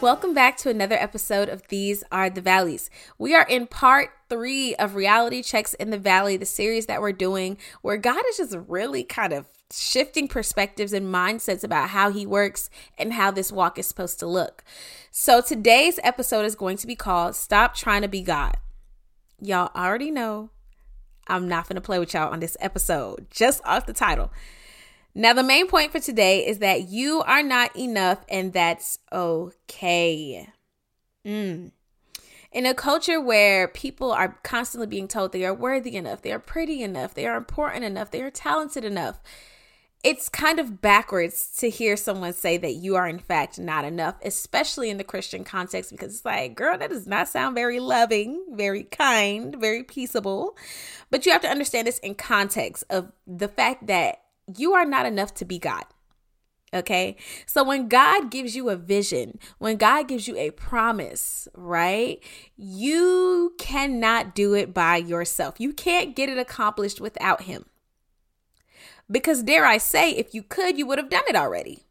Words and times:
Welcome 0.00 0.32
back 0.32 0.56
to 0.58 0.70
another 0.70 0.94
episode 0.94 1.50
of 1.50 1.68
These 1.68 2.02
Are 2.10 2.30
the 2.30 2.40
Valleys. 2.40 2.88
We 3.18 3.34
are 3.34 3.46
in 3.46 3.66
part 3.66 4.08
three 4.30 4.74
of 4.76 4.94
Reality 4.94 5.42
Checks 5.42 5.74
in 5.74 5.90
the 5.90 5.98
Valley, 5.98 6.38
the 6.38 6.46
series 6.46 6.86
that 6.86 7.02
we're 7.02 7.12
doing, 7.12 7.58
where 7.82 7.98
God 7.98 8.22
is 8.30 8.38
just 8.38 8.56
really 8.66 9.04
kind 9.04 9.34
of 9.34 9.44
shifting 9.70 10.26
perspectives 10.26 10.94
and 10.94 11.12
mindsets 11.12 11.62
about 11.62 11.90
how 11.90 12.10
He 12.10 12.24
works 12.24 12.70
and 12.96 13.12
how 13.12 13.30
this 13.30 13.52
walk 13.52 13.78
is 13.78 13.86
supposed 13.86 14.18
to 14.20 14.26
look. 14.26 14.64
So 15.10 15.42
today's 15.42 16.00
episode 16.02 16.46
is 16.46 16.54
going 16.54 16.78
to 16.78 16.86
be 16.86 16.96
called 16.96 17.36
Stop 17.36 17.74
Trying 17.74 18.00
to 18.00 18.08
Be 18.08 18.22
God. 18.22 18.54
Y'all 19.38 19.70
already 19.76 20.10
know 20.10 20.48
I'm 21.28 21.46
not 21.46 21.68
going 21.68 21.74
to 21.74 21.82
play 21.82 21.98
with 21.98 22.14
y'all 22.14 22.32
on 22.32 22.40
this 22.40 22.56
episode, 22.58 23.26
just 23.30 23.60
off 23.66 23.84
the 23.84 23.92
title. 23.92 24.32
Now, 25.14 25.32
the 25.32 25.42
main 25.42 25.66
point 25.66 25.92
for 25.92 26.00
today 26.00 26.46
is 26.46 26.58
that 26.58 26.88
you 26.88 27.22
are 27.22 27.42
not 27.42 27.74
enough 27.76 28.24
and 28.28 28.52
that's 28.52 28.98
okay. 29.12 30.48
Mm. 31.26 31.72
In 32.52 32.66
a 32.66 32.74
culture 32.74 33.20
where 33.20 33.68
people 33.68 34.12
are 34.12 34.38
constantly 34.42 34.86
being 34.86 35.08
told 35.08 35.32
they 35.32 35.44
are 35.44 35.54
worthy 35.54 35.96
enough, 35.96 36.22
they 36.22 36.32
are 36.32 36.38
pretty 36.38 36.82
enough, 36.82 37.14
they 37.14 37.26
are 37.26 37.36
important 37.36 37.84
enough, 37.84 38.10
they 38.10 38.22
are 38.22 38.30
talented 38.30 38.84
enough, 38.84 39.20
it's 40.02 40.30
kind 40.30 40.58
of 40.58 40.80
backwards 40.80 41.52
to 41.58 41.68
hear 41.68 41.96
someone 41.96 42.32
say 42.32 42.56
that 42.56 42.72
you 42.72 42.96
are 42.96 43.06
in 43.06 43.18
fact 43.18 43.58
not 43.58 43.84
enough, 43.84 44.16
especially 44.24 44.88
in 44.88 44.96
the 44.96 45.04
Christian 45.04 45.44
context, 45.44 45.90
because 45.90 46.14
it's 46.14 46.24
like, 46.24 46.54
girl, 46.54 46.78
that 46.78 46.90
does 46.90 47.06
not 47.06 47.28
sound 47.28 47.54
very 47.54 47.80
loving, 47.80 48.42
very 48.52 48.84
kind, 48.84 49.54
very 49.60 49.82
peaceable. 49.82 50.56
But 51.10 51.26
you 51.26 51.32
have 51.32 51.42
to 51.42 51.50
understand 51.50 51.86
this 51.86 51.98
in 51.98 52.14
context 52.14 52.84
of 52.88 53.12
the 53.26 53.48
fact 53.48 53.88
that 53.88 54.22
you 54.56 54.74
are 54.74 54.84
not 54.84 55.06
enough 55.06 55.34
to 55.34 55.44
be 55.44 55.58
God. 55.58 55.84
Okay. 56.72 57.16
So 57.46 57.64
when 57.64 57.88
God 57.88 58.30
gives 58.30 58.54
you 58.54 58.68
a 58.68 58.76
vision, 58.76 59.38
when 59.58 59.76
God 59.76 60.06
gives 60.06 60.28
you 60.28 60.36
a 60.36 60.52
promise, 60.52 61.48
right, 61.54 62.22
you 62.56 63.54
cannot 63.58 64.34
do 64.34 64.54
it 64.54 64.72
by 64.72 64.96
yourself. 64.96 65.58
You 65.58 65.72
can't 65.72 66.14
get 66.14 66.28
it 66.28 66.38
accomplished 66.38 67.00
without 67.00 67.42
Him. 67.42 67.66
Because, 69.10 69.42
dare 69.42 69.66
I 69.66 69.78
say, 69.78 70.12
if 70.12 70.32
you 70.34 70.44
could, 70.44 70.78
you 70.78 70.86
would 70.86 70.98
have 70.98 71.10
done 71.10 71.24
it 71.28 71.34
already. 71.34 71.82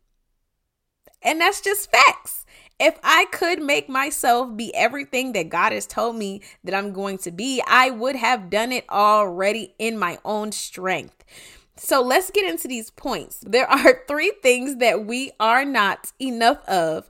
And 1.21 1.41
that's 1.41 1.59
just 1.59 1.91
facts. 1.91 2.45
If 2.79 2.97
I 3.03 3.25
could 3.33 3.61
make 3.61 3.89
myself 3.89 4.55
be 4.55 4.73
everything 4.73 5.33
that 5.33 5.49
God 5.49 5.73
has 5.73 5.85
told 5.85 6.16
me 6.16 6.41
that 6.63 6.73
I'm 6.73 6.94
going 6.94 7.17
to 7.19 7.31
be, 7.31 7.61
I 7.67 7.89
would 7.89 8.16
have 8.16 8.49
done 8.49 8.71
it 8.71 8.85
already 8.89 9.75
in 9.77 9.99
my 9.99 10.17
own 10.23 10.53
strength. 10.53 11.25
So 11.80 12.02
let's 12.02 12.30
get 12.30 12.49
into 12.49 12.67
these 12.67 12.91
points. 12.91 13.39
There 13.45 13.69
are 13.69 14.03
three 14.08 14.33
things 14.44 14.77
that 14.77 15.05
we 15.05 15.31
are 15.39 15.66
not 15.66 16.11
enough 16.19 16.63
of 16.67 17.09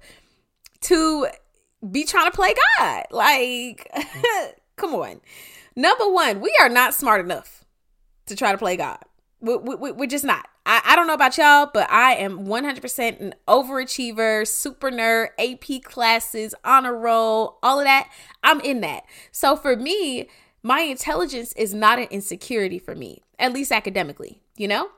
to 0.82 1.28
be 1.90 2.04
trying 2.04 2.30
to 2.30 2.36
play 2.36 2.54
God. 2.78 3.04
Like, 3.12 3.90
come 4.76 4.94
on. 4.94 5.22
Number 5.76 6.10
one, 6.10 6.40
we 6.40 6.56
are 6.62 6.70
not 6.70 6.94
smart 6.94 7.20
enough 7.22 7.66
to 8.28 8.36
try 8.36 8.52
to 8.52 8.58
play 8.58 8.78
God. 8.78 9.00
We, 9.42 9.58
we, 9.58 9.92
we're 9.92 10.08
just 10.08 10.26
not. 10.26 10.48
I, 10.66 10.82
I 10.86 10.96
don't 10.96 11.08
know 11.08 11.14
about 11.14 11.38
y'all, 11.38 11.70
but 11.74 11.90
I 11.90 12.16
am 12.16 12.46
100% 12.46 13.20
an 13.22 13.34
overachiever, 13.48 14.48
super 14.48 14.92
nerd, 14.92 15.30
AP 15.40 15.82
classes, 15.84 16.54
honor 16.64 16.96
roll, 16.96 17.58
all 17.64 17.80
of 17.80 17.86
that. 17.86 18.10
I'm 18.44 18.60
in 18.60 18.82
that. 18.82 19.04
So 19.32 19.56
for 19.56 19.76
me, 19.76 20.28
my 20.62 20.82
intelligence 20.82 21.54
is 21.54 21.74
not 21.74 21.98
an 21.98 22.08
insecurity 22.12 22.78
for 22.78 22.94
me, 22.94 23.24
at 23.40 23.54
least 23.54 23.72
academically 23.72 24.42
you 24.60 24.68
know? 24.68 24.90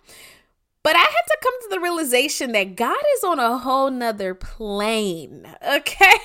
But 0.83 0.95
I 0.95 0.99
had 0.99 1.25
to 1.27 1.37
come 1.43 1.53
to 1.61 1.67
the 1.69 1.79
realization 1.79 2.53
that 2.53 2.75
God 2.75 2.97
is 3.17 3.23
on 3.23 3.37
a 3.39 3.59
whole 3.59 3.91
nother 3.91 4.33
plane, 4.33 5.45
okay? 5.75 6.17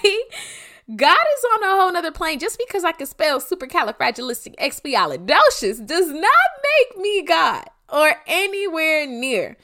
God 0.94 1.26
is 1.36 1.44
on 1.54 1.64
a 1.64 1.80
whole 1.80 1.92
nother 1.92 2.12
plane. 2.12 2.38
Just 2.38 2.58
because 2.58 2.84
I 2.84 2.92
can 2.92 3.06
spell 3.06 3.40
supercalifragilisticexpialidocious 3.40 5.86
does 5.86 6.08
not 6.08 6.22
make 6.22 6.98
me 6.98 7.22
God 7.22 7.64
or 7.88 8.16
anywhere 8.26 9.06
near. 9.06 9.56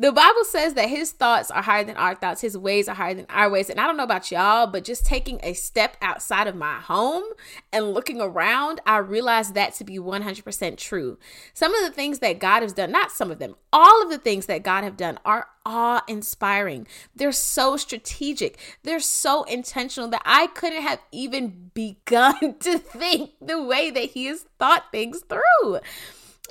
The 0.00 0.12
Bible 0.12 0.44
says 0.44 0.72
that 0.74 0.88
his 0.88 1.12
thoughts 1.12 1.50
are 1.50 1.60
higher 1.60 1.84
than 1.84 1.98
our 1.98 2.14
thoughts, 2.14 2.40
his 2.40 2.56
ways 2.56 2.88
are 2.88 2.94
higher 2.94 3.12
than 3.12 3.26
our 3.28 3.50
ways. 3.50 3.68
And 3.68 3.78
I 3.78 3.86
don't 3.86 3.98
know 3.98 4.02
about 4.02 4.30
y'all, 4.30 4.66
but 4.66 4.82
just 4.82 5.04
taking 5.04 5.38
a 5.42 5.52
step 5.52 5.98
outside 6.00 6.46
of 6.46 6.56
my 6.56 6.76
home 6.76 7.24
and 7.70 7.92
looking 7.92 8.18
around, 8.18 8.80
I 8.86 8.96
realized 8.96 9.52
that 9.56 9.74
to 9.74 9.84
be 9.84 9.98
100% 9.98 10.78
true. 10.78 11.18
Some 11.52 11.74
of 11.74 11.84
the 11.84 11.94
things 11.94 12.20
that 12.20 12.38
God 12.38 12.62
has 12.62 12.72
done, 12.72 12.90
not 12.90 13.12
some 13.12 13.30
of 13.30 13.40
them, 13.40 13.56
all 13.74 14.02
of 14.02 14.08
the 14.08 14.16
things 14.16 14.46
that 14.46 14.62
God 14.62 14.84
have 14.84 14.96
done 14.96 15.18
are 15.26 15.48
awe 15.66 16.02
inspiring. 16.08 16.86
They're 17.14 17.30
so 17.30 17.76
strategic. 17.76 18.58
They're 18.84 19.00
so 19.00 19.42
intentional 19.42 20.08
that 20.08 20.22
I 20.24 20.46
couldn't 20.46 20.80
have 20.80 21.00
even 21.12 21.72
begun 21.74 22.56
to 22.60 22.78
think 22.78 23.32
the 23.38 23.62
way 23.62 23.90
that 23.90 24.12
he 24.12 24.24
has 24.26 24.46
thought 24.58 24.90
things 24.92 25.20
through 25.28 25.80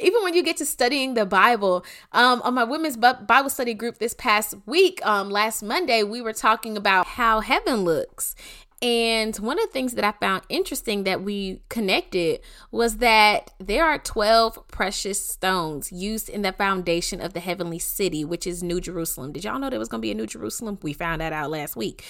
even 0.01 0.23
when 0.23 0.33
you 0.33 0.43
get 0.43 0.57
to 0.57 0.65
studying 0.65 1.13
the 1.13 1.25
Bible, 1.25 1.85
um, 2.11 2.41
on 2.43 2.53
my 2.53 2.63
women's 2.63 2.97
Bible 2.97 3.49
study 3.49 3.73
group 3.73 3.97
this 3.97 4.13
past 4.13 4.55
week, 4.65 5.05
um, 5.05 5.29
last 5.29 5.63
Monday, 5.63 6.03
we 6.03 6.21
were 6.21 6.33
talking 6.33 6.77
about 6.77 7.05
how 7.07 7.39
heaven 7.39 7.83
looks. 7.83 8.35
And 8.81 9.35
one 9.37 9.59
of 9.59 9.65
the 9.65 9.73
things 9.73 9.93
that 9.95 10.05
I 10.05 10.13
found 10.13 10.43
interesting 10.47 11.03
that 11.03 11.21
we 11.21 11.61
connected 11.67 12.39
was 12.71 12.97
that 12.97 13.51
there 13.59 13.83
are 13.83 13.97
12 13.97 14.67
precious 14.69 15.23
stones 15.23 15.91
used 15.91 16.29
in 16.29 16.43
the 16.43 16.53
foundation 16.53 17.19
of 17.19 17.33
the 17.33 17.41
heavenly 17.41 17.79
city, 17.79 18.23
which 18.23 18.47
is 18.47 18.63
New 18.63 18.79
Jerusalem. 18.79 19.33
Did 19.33 19.43
y'all 19.43 19.59
know 19.59 19.69
there 19.69 19.79
was 19.79 19.89
going 19.89 19.99
to 19.99 20.05
be 20.05 20.11
a 20.11 20.15
New 20.15 20.27
Jerusalem? 20.27 20.79
We 20.81 20.93
found 20.93 21.19
that 21.19 21.33
out 21.33 21.51
last 21.51 21.75
week. 21.75 22.05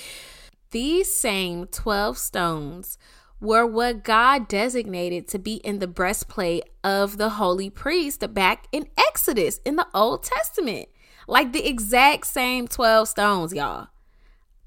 These 0.69 1.11
same 1.11 1.65
12 1.65 2.19
stones 2.19 2.99
were 3.41 3.65
what 3.65 4.03
God 4.03 4.47
designated 4.47 5.27
to 5.29 5.39
be 5.39 5.55
in 5.55 5.79
the 5.79 5.87
breastplate 5.87 6.63
of 6.83 7.17
the 7.17 7.31
holy 7.31 7.69
priest 7.69 8.33
back 8.33 8.67
in 8.71 8.87
Exodus 8.97 9.59
in 9.65 9.75
the 9.75 9.87
Old 9.93 10.23
Testament. 10.23 10.89
Like 11.27 11.53
the 11.53 11.67
exact 11.67 12.27
same 12.27 12.67
12 12.67 13.07
stones, 13.07 13.53
y'all. 13.53 13.87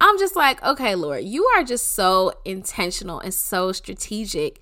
I'm 0.00 0.19
just 0.19 0.34
like, 0.34 0.62
okay, 0.65 0.94
Lord, 0.94 1.25
you 1.25 1.44
are 1.56 1.62
just 1.62 1.93
so 1.93 2.33
intentional 2.44 3.21
and 3.21 3.33
so 3.33 3.71
strategic. 3.72 4.60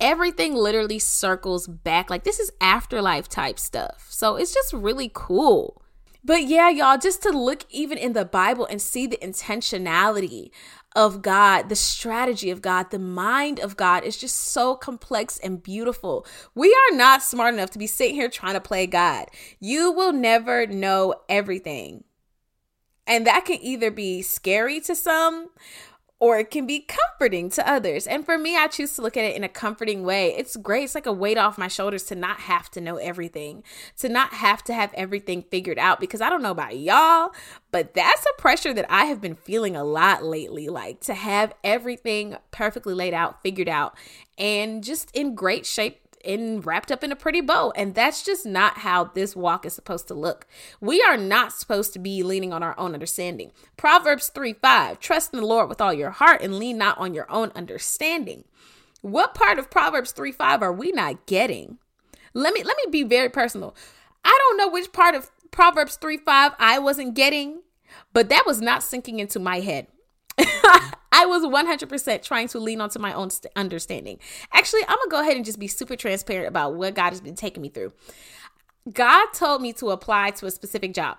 Everything 0.00 0.54
literally 0.54 0.98
circles 0.98 1.66
back. 1.66 2.08
Like, 2.08 2.24
this 2.24 2.40
is 2.40 2.52
afterlife 2.60 3.28
type 3.28 3.58
stuff. 3.58 4.06
So 4.08 4.36
it's 4.36 4.54
just 4.54 4.72
really 4.72 5.10
cool. 5.12 5.82
But 6.28 6.46
yeah, 6.46 6.68
y'all, 6.68 6.98
just 6.98 7.22
to 7.22 7.30
look 7.30 7.64
even 7.70 7.96
in 7.96 8.12
the 8.12 8.26
Bible 8.26 8.66
and 8.66 8.82
see 8.82 9.06
the 9.06 9.16
intentionality 9.16 10.50
of 10.94 11.22
God, 11.22 11.70
the 11.70 11.74
strategy 11.74 12.50
of 12.50 12.60
God, 12.60 12.90
the 12.90 12.98
mind 12.98 13.58
of 13.58 13.78
God 13.78 14.04
is 14.04 14.18
just 14.18 14.36
so 14.36 14.76
complex 14.76 15.38
and 15.38 15.62
beautiful. 15.62 16.26
We 16.54 16.68
are 16.68 16.96
not 16.98 17.22
smart 17.22 17.54
enough 17.54 17.70
to 17.70 17.78
be 17.78 17.86
sitting 17.86 18.14
here 18.14 18.28
trying 18.28 18.52
to 18.52 18.60
play 18.60 18.86
God. 18.86 19.28
You 19.58 19.90
will 19.90 20.12
never 20.12 20.66
know 20.66 21.14
everything. 21.30 22.04
And 23.06 23.26
that 23.26 23.46
can 23.46 23.56
either 23.62 23.90
be 23.90 24.20
scary 24.20 24.80
to 24.80 24.94
some 24.94 25.48
or 26.20 26.38
it 26.38 26.50
can 26.50 26.66
be 26.66 26.80
comforting 26.80 27.48
to 27.50 27.68
others. 27.68 28.06
And 28.06 28.24
for 28.24 28.36
me, 28.36 28.56
I 28.56 28.66
choose 28.66 28.94
to 28.94 29.02
look 29.02 29.16
at 29.16 29.24
it 29.24 29.36
in 29.36 29.44
a 29.44 29.48
comforting 29.48 30.02
way. 30.02 30.34
It's 30.36 30.56
great. 30.56 30.84
It's 30.84 30.94
like 30.94 31.06
a 31.06 31.12
weight 31.12 31.38
off 31.38 31.58
my 31.58 31.68
shoulders 31.68 32.04
to 32.04 32.16
not 32.16 32.40
have 32.40 32.70
to 32.72 32.80
know 32.80 32.96
everything, 32.96 33.62
to 33.98 34.08
not 34.08 34.34
have 34.34 34.64
to 34.64 34.74
have 34.74 34.92
everything 34.94 35.42
figured 35.42 35.78
out. 35.78 36.00
Because 36.00 36.20
I 36.20 36.28
don't 36.28 36.42
know 36.42 36.50
about 36.50 36.76
y'all, 36.76 37.30
but 37.70 37.94
that's 37.94 38.26
a 38.26 38.40
pressure 38.40 38.74
that 38.74 38.86
I 38.90 39.04
have 39.04 39.20
been 39.20 39.36
feeling 39.36 39.76
a 39.76 39.84
lot 39.84 40.24
lately. 40.24 40.68
Like 40.68 41.00
to 41.02 41.14
have 41.14 41.54
everything 41.62 42.36
perfectly 42.50 42.94
laid 42.94 43.14
out, 43.14 43.40
figured 43.42 43.68
out, 43.68 43.96
and 44.36 44.82
just 44.82 45.14
in 45.14 45.36
great 45.36 45.66
shape 45.66 46.07
in 46.24 46.60
wrapped 46.60 46.90
up 46.90 47.04
in 47.04 47.12
a 47.12 47.16
pretty 47.16 47.40
bow. 47.40 47.72
And 47.76 47.94
that's 47.94 48.22
just 48.22 48.46
not 48.46 48.78
how 48.78 49.04
this 49.04 49.36
walk 49.36 49.64
is 49.64 49.72
supposed 49.72 50.08
to 50.08 50.14
look. 50.14 50.46
We 50.80 51.02
are 51.02 51.16
not 51.16 51.52
supposed 51.52 51.92
to 51.94 51.98
be 51.98 52.22
leaning 52.22 52.52
on 52.52 52.62
our 52.62 52.78
own 52.78 52.94
understanding. 52.94 53.52
Proverbs 53.76 54.28
3 54.28 54.54
5 54.54 54.98
Trust 54.98 55.32
in 55.32 55.40
the 55.40 55.46
Lord 55.46 55.68
with 55.68 55.80
all 55.80 55.92
your 55.92 56.10
heart 56.10 56.42
and 56.42 56.58
lean 56.58 56.78
not 56.78 56.98
on 56.98 57.14
your 57.14 57.30
own 57.30 57.52
understanding. 57.54 58.44
What 59.00 59.34
part 59.34 59.58
of 59.58 59.70
Proverbs 59.70 60.12
3 60.12 60.32
5 60.32 60.62
are 60.62 60.72
we 60.72 60.92
not 60.92 61.26
getting? 61.26 61.78
Let 62.34 62.54
me 62.54 62.62
let 62.62 62.76
me 62.84 62.90
be 62.90 63.02
very 63.02 63.28
personal. 63.28 63.74
I 64.24 64.36
don't 64.38 64.56
know 64.56 64.68
which 64.68 64.92
part 64.92 65.14
of 65.14 65.30
Proverbs 65.50 65.96
3 65.96 66.18
5 66.18 66.52
I 66.58 66.78
wasn't 66.78 67.14
getting, 67.14 67.62
but 68.12 68.28
that 68.28 68.44
was 68.46 68.60
not 68.60 68.82
sinking 68.82 69.18
into 69.18 69.38
my 69.38 69.60
head. 69.60 69.86
I 71.10 71.26
was 71.26 71.42
100% 71.42 72.22
trying 72.22 72.48
to 72.48 72.58
lean 72.58 72.80
onto 72.80 72.98
my 72.98 73.12
own 73.12 73.30
st- 73.30 73.52
understanding. 73.56 74.18
Actually, 74.52 74.82
I'm 74.82 74.96
going 74.96 75.08
to 75.08 75.10
go 75.10 75.20
ahead 75.20 75.36
and 75.36 75.44
just 75.44 75.58
be 75.58 75.66
super 75.66 75.96
transparent 75.96 76.48
about 76.48 76.74
what 76.74 76.94
God 76.94 77.10
has 77.10 77.20
been 77.20 77.34
taking 77.34 77.62
me 77.62 77.68
through. 77.68 77.92
God 78.92 79.26
told 79.32 79.60
me 79.62 79.72
to 79.74 79.90
apply 79.90 80.30
to 80.32 80.46
a 80.46 80.50
specific 80.50 80.94
job. 80.94 81.18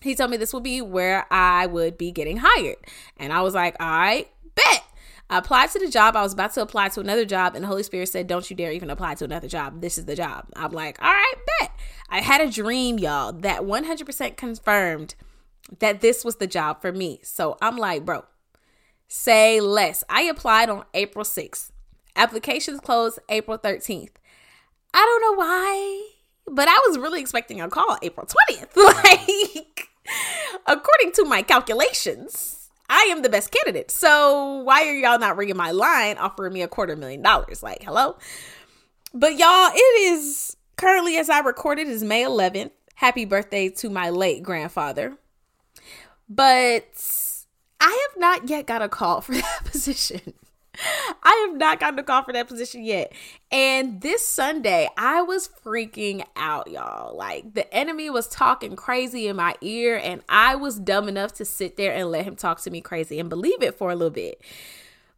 He 0.00 0.14
told 0.14 0.30
me 0.30 0.36
this 0.36 0.52
would 0.52 0.62
be 0.62 0.82
where 0.82 1.26
I 1.32 1.66
would 1.66 1.96
be 1.96 2.12
getting 2.12 2.38
hired. 2.42 2.76
And 3.16 3.32
I 3.32 3.40
was 3.40 3.54
like, 3.54 3.76
all 3.80 3.88
right, 3.88 4.28
bet. 4.54 4.82
I 5.30 5.38
applied 5.38 5.70
to 5.70 5.78
the 5.78 5.88
job. 5.88 6.16
I 6.16 6.22
was 6.22 6.34
about 6.34 6.52
to 6.54 6.62
apply 6.62 6.90
to 6.90 7.00
another 7.00 7.24
job, 7.24 7.54
and 7.54 7.64
the 7.64 7.68
Holy 7.68 7.82
Spirit 7.82 8.10
said, 8.10 8.26
Don't 8.26 8.48
you 8.50 8.54
dare 8.54 8.72
even 8.72 8.90
apply 8.90 9.14
to 9.14 9.24
another 9.24 9.48
job. 9.48 9.80
This 9.80 9.96
is 9.96 10.04
the 10.04 10.14
job. 10.14 10.46
I'm 10.54 10.70
like, 10.72 11.00
All 11.02 11.10
right, 11.10 11.34
bet. 11.60 11.70
I 12.10 12.20
had 12.20 12.42
a 12.42 12.50
dream, 12.50 12.98
y'all, 12.98 13.32
that 13.32 13.62
100% 13.62 14.36
confirmed 14.36 15.14
that 15.78 16.00
this 16.00 16.24
was 16.24 16.36
the 16.36 16.46
job 16.46 16.80
for 16.80 16.92
me. 16.92 17.20
So 17.22 17.56
I'm 17.60 17.76
like, 17.76 18.04
Bro, 18.04 18.24
Say 19.08 19.60
less. 19.60 20.02
I 20.08 20.22
applied 20.22 20.68
on 20.70 20.84
April 20.94 21.24
6th. 21.24 21.70
Applications 22.16 22.80
closed 22.80 23.18
April 23.28 23.58
13th. 23.58 24.10
I 24.92 24.98
don't 24.98 25.22
know 25.22 25.38
why, 25.38 26.08
but 26.46 26.68
I 26.68 26.80
was 26.88 26.98
really 26.98 27.20
expecting 27.20 27.60
a 27.60 27.68
call 27.68 27.96
April 28.02 28.26
20th. 28.26 28.70
Like, 28.76 29.88
according 30.66 31.12
to 31.12 31.24
my 31.24 31.42
calculations, 31.42 32.70
I 32.90 33.08
am 33.10 33.22
the 33.22 33.28
best 33.28 33.50
candidate. 33.50 33.90
So 33.90 34.58
why 34.64 34.86
are 34.86 34.92
y'all 34.92 35.18
not 35.18 35.36
ringing 35.36 35.56
my 35.56 35.70
line 35.70 36.18
offering 36.18 36.52
me 36.52 36.62
a 36.62 36.68
quarter 36.68 36.96
million 36.96 37.22
dollars? 37.22 37.62
Like, 37.62 37.82
hello? 37.82 38.16
But 39.14 39.38
y'all, 39.38 39.70
it 39.72 40.00
is 40.12 40.56
currently 40.76 41.16
as 41.16 41.30
I 41.30 41.38
recorded 41.38 41.86
is 41.86 42.02
May 42.02 42.24
11th. 42.24 42.72
Happy 42.96 43.24
birthday 43.24 43.68
to 43.70 43.88
my 43.88 44.10
late 44.10 44.42
grandfather. 44.42 45.16
But 46.28 46.84
I 47.80 48.08
have 48.08 48.20
not 48.20 48.48
yet 48.48 48.66
got 48.66 48.82
a 48.82 48.88
call 48.88 49.20
for 49.22 49.34
that 49.34 49.60
position. 49.64 50.34
I 51.22 51.46
have 51.48 51.56
not 51.56 51.78
gotten 51.78 51.98
a 51.98 52.02
call 52.02 52.24
for 52.24 52.32
that 52.32 52.48
position 52.48 52.82
yet. 52.82 53.12
And 53.52 54.00
this 54.00 54.26
Sunday, 54.26 54.88
I 54.96 55.22
was 55.22 55.48
freaking 55.64 56.24
out, 56.34 56.68
y'all. 56.68 57.16
Like 57.16 57.54
the 57.54 57.72
enemy 57.72 58.10
was 58.10 58.26
talking 58.26 58.74
crazy 58.74 59.28
in 59.28 59.36
my 59.36 59.54
ear, 59.60 60.00
and 60.02 60.22
I 60.28 60.56
was 60.56 60.78
dumb 60.78 61.08
enough 61.08 61.32
to 61.34 61.44
sit 61.44 61.76
there 61.76 61.92
and 61.92 62.10
let 62.10 62.24
him 62.24 62.34
talk 62.34 62.60
to 62.62 62.70
me 62.70 62.80
crazy 62.80 63.20
and 63.20 63.28
believe 63.28 63.62
it 63.62 63.76
for 63.76 63.90
a 63.90 63.94
little 63.94 64.10
bit. 64.10 64.40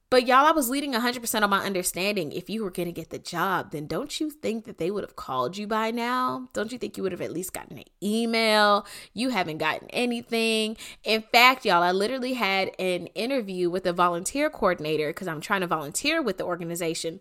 But 0.08 0.28
y'all, 0.28 0.46
I 0.46 0.52
was 0.52 0.70
leading 0.70 0.92
100% 0.92 1.42
on 1.42 1.50
my 1.50 1.64
understanding. 1.64 2.30
If 2.30 2.48
you 2.48 2.62
were 2.62 2.70
going 2.70 2.86
to 2.86 2.92
get 2.92 3.10
the 3.10 3.18
job, 3.18 3.72
then 3.72 3.88
don't 3.88 4.20
you 4.20 4.30
think 4.30 4.64
that 4.64 4.78
they 4.78 4.88
would 4.88 5.02
have 5.02 5.16
called 5.16 5.56
you 5.56 5.66
by 5.66 5.90
now? 5.90 6.48
Don't 6.52 6.70
you 6.70 6.78
think 6.78 6.96
you 6.96 7.02
would 7.02 7.10
have 7.10 7.20
at 7.20 7.32
least 7.32 7.52
gotten 7.52 7.78
an 7.78 7.84
email? 8.00 8.86
You 9.14 9.30
haven't 9.30 9.58
gotten 9.58 9.88
anything. 9.90 10.76
In 11.02 11.22
fact, 11.22 11.64
y'all, 11.64 11.82
I 11.82 11.90
literally 11.90 12.34
had 12.34 12.70
an 12.78 13.08
interview 13.08 13.68
with 13.68 13.84
a 13.84 13.92
volunteer 13.92 14.48
coordinator 14.48 15.08
because 15.08 15.26
I'm 15.26 15.40
trying 15.40 15.62
to 15.62 15.66
volunteer 15.66 16.22
with 16.22 16.38
the 16.38 16.44
organization. 16.44 17.18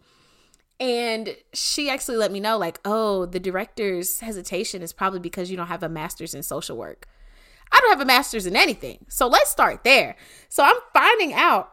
And 0.80 1.36
she 1.54 1.90
actually 1.90 2.18
let 2.18 2.31
me 2.31 2.40
know, 2.40 2.58
like, 2.58 2.80
oh, 2.86 3.26
the 3.26 3.40
director's 3.40 4.20
hesitation 4.20 4.84
is 4.84 4.94
probably 4.94 5.20
because 5.20 5.50
you 5.50 5.58
don't 5.58 5.68
have 5.68 5.81
a 5.81 5.90
master's 5.90 6.36
in 6.36 6.44
social 6.44 6.78
work. 6.78 7.08
I 7.72 7.80
don't 7.80 7.90
have 7.90 8.02
a 8.02 8.06
master's 8.06 8.46
in 8.46 8.56
anything. 8.56 9.06
So 9.10 9.28
let's 9.28 9.50
start 9.50 9.84
there. 9.84 10.16
So 10.50 10.64
I'm 10.64 10.76
finding 10.94 11.34
out 11.34 11.72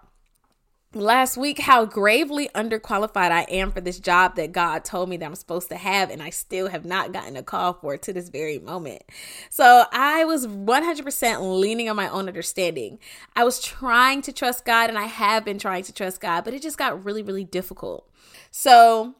last 0.94 1.36
week 1.36 1.58
how 1.58 1.84
gravely 1.84 2.48
underqualified 2.54 3.30
I 3.30 3.42
am 3.42 3.72
for 3.72 3.80
this 3.80 3.98
job 3.98 4.36
that 4.36 4.52
God 4.52 4.84
told 4.84 5.08
me 5.08 5.16
that 5.16 5.24
I'm 5.24 5.34
supposed 5.34 5.68
to 5.70 5.76
have, 5.76 6.10
and 6.10 6.22
I 6.22 6.30
still 6.30 6.68
have 6.68 6.84
not 6.84 7.12
gotten 7.12 7.36
a 7.36 7.42
call 7.42 7.74
for 7.74 7.94
it 7.94 8.02
to 8.02 8.12
this 8.12 8.28
very 8.28 8.58
moment. 8.58 9.02
So 9.50 9.84
I 9.92 10.24
was 10.24 10.46
100% 10.46 11.60
leaning 11.60 11.88
on 11.88 11.96
my 11.96 12.08
own 12.08 12.28
understanding. 12.28 12.98
I 13.34 13.44
was 13.44 13.62
trying 13.62 14.22
to 14.22 14.32
trust 14.32 14.64
God, 14.64 14.88
and 14.88 14.98
I 14.98 15.06
have 15.06 15.44
been 15.44 15.58
trying 15.58 15.84
to 15.84 15.92
trust 15.92 16.20
God, 16.20 16.44
but 16.44 16.54
it 16.54 16.62
just 16.62 16.78
got 16.78 17.04
really, 17.04 17.22
really 17.22 17.44
difficult. 17.44 18.08
So 18.50 19.14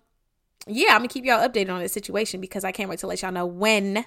yeah, 0.67 0.91
I'm 0.91 0.99
gonna 0.99 1.09
keep 1.09 1.25
y'all 1.25 1.47
updated 1.47 1.73
on 1.73 1.81
this 1.81 1.93
situation 1.93 2.41
because 2.41 2.65
I 2.65 2.73
can't 2.73 2.89
wait 2.89 3.01
to 3.01 3.07
let 3.07 3.23
y'all 3.23 3.33
know 3.33 3.47
when 3.47 4.05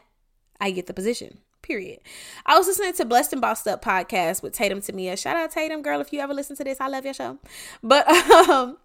I 0.59 0.71
get 0.71 0.87
the 0.87 0.93
position 0.93 1.39
period. 1.65 1.99
I 2.45 2.57
was 2.57 2.67
listening 2.67 2.93
to 2.93 3.05
Blessed 3.05 3.33
and 3.33 3.41
Bossed 3.41 3.67
Up 3.67 3.83
podcast 3.83 4.43
with 4.43 4.53
Tatum 4.53 4.81
Temia. 4.81 5.17
Shout 5.17 5.35
out 5.35 5.51
Tatum, 5.51 5.81
girl, 5.81 5.99
if 5.99 6.13
you 6.13 6.19
ever 6.19 6.33
listen 6.33 6.55
to 6.57 6.63
this, 6.63 6.79
I 6.79 6.87
love 6.87 7.05
your 7.05 7.13
show. 7.13 7.39
But 7.81 8.07
um, 8.31 8.77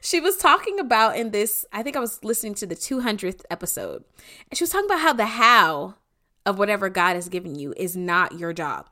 she 0.00 0.20
was 0.20 0.36
talking 0.36 0.78
about 0.78 1.16
in 1.16 1.32
this, 1.32 1.66
I 1.72 1.82
think 1.82 1.96
I 1.96 2.00
was 2.00 2.22
listening 2.22 2.54
to 2.54 2.66
the 2.66 2.76
200th 2.76 3.42
episode, 3.50 4.04
and 4.50 4.56
she 4.56 4.62
was 4.62 4.70
talking 4.70 4.86
about 4.86 5.00
how 5.00 5.12
the 5.12 5.26
how 5.26 5.96
of 6.46 6.58
whatever 6.58 6.88
God 6.88 7.16
has 7.16 7.28
given 7.28 7.56
you 7.56 7.74
is 7.76 7.96
not 7.96 8.38
your 8.38 8.52
job. 8.52 8.88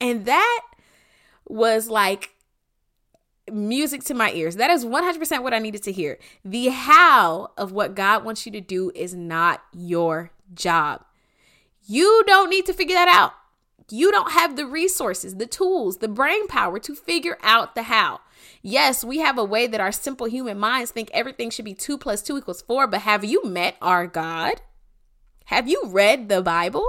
And 0.00 0.24
that 0.26 0.62
was 1.46 1.88
like 1.88 2.30
music 3.52 4.04
to 4.04 4.14
my 4.14 4.30
ears. 4.32 4.56
That 4.56 4.70
is 4.70 4.84
100% 4.84 5.42
what 5.42 5.52
I 5.52 5.58
needed 5.58 5.82
to 5.82 5.92
hear. 5.92 6.18
The 6.44 6.68
how 6.68 7.50
of 7.56 7.72
what 7.72 7.94
God 7.94 8.24
wants 8.24 8.46
you 8.46 8.52
to 8.52 8.60
do 8.60 8.92
is 8.94 9.14
not 9.14 9.62
your 9.72 10.30
job. 10.54 11.04
You 11.86 12.24
don't 12.26 12.50
need 12.50 12.66
to 12.66 12.72
figure 12.72 12.94
that 12.94 13.08
out. 13.08 13.32
You 13.90 14.10
don't 14.10 14.32
have 14.32 14.56
the 14.56 14.66
resources, 14.66 15.36
the 15.36 15.46
tools, 15.46 15.98
the 15.98 16.08
brain 16.08 16.48
power 16.48 16.78
to 16.78 16.94
figure 16.94 17.36
out 17.42 17.74
the 17.74 17.82
how. 17.84 18.20
Yes, 18.62 19.04
we 19.04 19.18
have 19.18 19.36
a 19.36 19.44
way 19.44 19.66
that 19.66 19.80
our 19.80 19.92
simple 19.92 20.26
human 20.26 20.58
minds 20.58 20.90
think 20.90 21.10
everything 21.12 21.50
should 21.50 21.66
be 21.66 21.74
2 21.74 21.98
plus 21.98 22.22
2 22.22 22.38
equals 22.38 22.62
4, 22.62 22.86
but 22.86 23.02
have 23.02 23.22
you 23.24 23.44
met 23.44 23.76
our 23.82 24.06
God? 24.06 24.62
Have 25.46 25.68
you 25.68 25.82
read 25.86 26.30
the 26.30 26.40
Bible? 26.40 26.86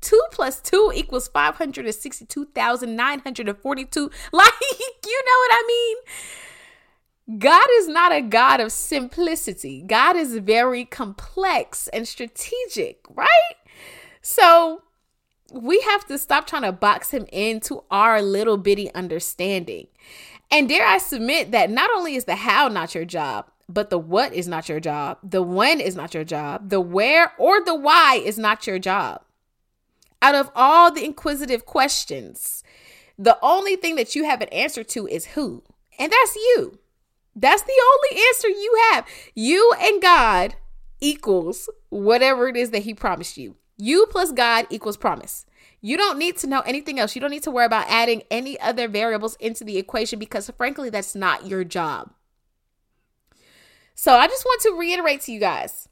2 0.00 0.20
plus 0.30 0.60
2 0.60 0.92
equals 0.94 1.26
562,942. 1.28 4.10
Like, 4.32 4.52
you 5.04 5.22
know 5.26 5.38
what 5.40 5.52
I 5.52 5.64
mean? 5.66 5.96
God 7.40 7.66
is 7.72 7.88
not 7.88 8.12
a 8.12 8.22
God 8.22 8.60
of 8.60 8.70
simplicity. 8.70 9.82
God 9.86 10.14
is 10.16 10.38
very 10.38 10.84
complex 10.84 11.88
and 11.88 12.06
strategic, 12.06 13.00
right? 13.10 13.56
So 14.30 14.82
we 15.54 15.80
have 15.80 16.06
to 16.08 16.18
stop 16.18 16.46
trying 16.46 16.60
to 16.60 16.70
box 16.70 17.12
him 17.12 17.24
into 17.32 17.82
our 17.90 18.20
little 18.20 18.58
bitty 18.58 18.92
understanding. 18.92 19.86
And 20.50 20.68
dare 20.68 20.86
I 20.86 20.98
submit 20.98 21.50
that 21.52 21.70
not 21.70 21.88
only 21.96 22.14
is 22.14 22.26
the 22.26 22.36
how 22.36 22.68
not 22.68 22.94
your 22.94 23.06
job, 23.06 23.50
but 23.70 23.88
the 23.88 23.98
what 23.98 24.34
is 24.34 24.46
not 24.46 24.68
your 24.68 24.80
job, 24.80 25.16
the 25.22 25.42
when 25.42 25.80
is 25.80 25.96
not 25.96 26.12
your 26.12 26.24
job, 26.24 26.68
the 26.68 26.78
where 26.78 27.32
or 27.38 27.64
the 27.64 27.74
why 27.74 28.20
is 28.22 28.36
not 28.36 28.66
your 28.66 28.78
job. 28.78 29.22
Out 30.20 30.34
of 30.34 30.50
all 30.54 30.92
the 30.92 31.06
inquisitive 31.06 31.64
questions, 31.64 32.62
the 33.18 33.38
only 33.40 33.76
thing 33.76 33.96
that 33.96 34.14
you 34.14 34.24
have 34.24 34.42
an 34.42 34.48
answer 34.48 34.84
to 34.84 35.06
is 35.06 35.24
who, 35.24 35.62
and 35.98 36.12
that's 36.12 36.36
you. 36.36 36.78
That's 37.34 37.62
the 37.62 37.82
only 38.12 38.22
answer 38.28 38.48
you 38.48 38.78
have. 38.90 39.06
You 39.34 39.72
and 39.80 40.02
God 40.02 40.56
equals 41.00 41.70
whatever 41.88 42.46
it 42.48 42.58
is 42.58 42.72
that 42.72 42.82
He 42.82 42.92
promised 42.92 43.38
you. 43.38 43.56
You 43.78 44.06
plus 44.10 44.32
God 44.32 44.66
equals 44.70 44.96
promise. 44.96 45.46
You 45.80 45.96
don't 45.96 46.18
need 46.18 46.36
to 46.38 46.48
know 46.48 46.60
anything 46.60 46.98
else. 46.98 47.14
You 47.14 47.20
don't 47.20 47.30
need 47.30 47.44
to 47.44 47.50
worry 47.50 47.66
about 47.66 47.88
adding 47.88 48.22
any 48.30 48.58
other 48.60 48.88
variables 48.88 49.36
into 49.36 49.64
the 49.64 49.78
equation 49.78 50.18
because, 50.18 50.50
frankly, 50.56 50.90
that's 50.90 51.14
not 51.14 51.46
your 51.46 51.62
job. 51.62 52.10
So, 53.94 54.14
I 54.14 54.26
just 54.26 54.44
want 54.44 54.62
to 54.62 54.76
reiterate 54.76 55.22
to 55.22 55.32
you 55.32 55.40
guys 55.40 55.88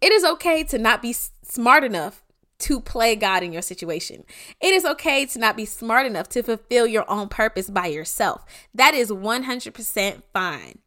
it 0.00 0.12
is 0.12 0.24
okay 0.24 0.62
to 0.64 0.78
not 0.78 1.02
be 1.02 1.12
smart 1.12 1.84
enough 1.84 2.22
to 2.60 2.80
play 2.80 3.16
God 3.16 3.42
in 3.42 3.52
your 3.52 3.62
situation. 3.62 4.24
It 4.60 4.72
is 4.72 4.84
okay 4.84 5.26
to 5.26 5.38
not 5.38 5.56
be 5.56 5.64
smart 5.64 6.06
enough 6.06 6.28
to 6.30 6.42
fulfill 6.42 6.86
your 6.86 7.10
own 7.10 7.28
purpose 7.28 7.68
by 7.68 7.86
yourself. 7.86 8.44
That 8.72 8.94
is 8.94 9.10
100% 9.10 10.22
fine. 10.32 10.78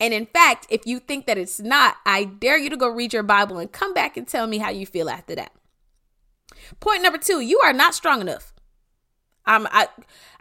And 0.00 0.12
in 0.12 0.26
fact, 0.26 0.66
if 0.70 0.86
you 0.86 0.98
think 0.98 1.26
that 1.26 1.38
it's 1.38 1.60
not, 1.60 1.96
I 2.04 2.24
dare 2.24 2.58
you 2.58 2.70
to 2.70 2.76
go 2.76 2.88
read 2.88 3.12
your 3.12 3.22
Bible 3.22 3.58
and 3.58 3.70
come 3.70 3.94
back 3.94 4.16
and 4.16 4.26
tell 4.26 4.46
me 4.46 4.58
how 4.58 4.70
you 4.70 4.86
feel 4.86 5.08
after 5.08 5.34
that. 5.34 5.52
Point 6.80 7.02
number 7.02 7.18
two, 7.18 7.40
you 7.40 7.60
are 7.60 7.72
not 7.72 7.94
strong 7.94 8.20
enough. 8.20 8.52
I'm 9.46 9.66
I 9.70 9.88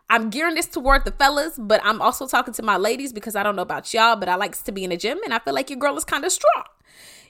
I'm 0.10 0.30
gearing 0.30 0.56
this 0.56 0.68
toward 0.68 1.06
the 1.06 1.12
fellas, 1.12 1.58
but 1.58 1.82
I'm 1.84 2.02
also 2.02 2.28
talking 2.28 2.54
to 2.56 2.64
my 2.64 2.78
ladies 2.78 3.14
because 3.14 3.36
I 3.36 3.44
don't 3.44 3.56
know 3.56 3.62
about 3.62 3.94
y'all, 3.94 4.16
but 4.16 4.30
I 4.30 4.36
likes 4.36 4.62
to 4.64 4.72
be 4.72 4.84
in 4.84 4.92
a 4.92 4.98
gym 4.98 5.20
and 5.24 5.34
I 5.34 5.40
feel 5.40 5.54
like 5.54 5.70
your 5.70 5.80
girl 5.80 5.98
is 5.98 6.04
kind 6.04 6.26
of 6.26 6.32
strong. 6.32 6.64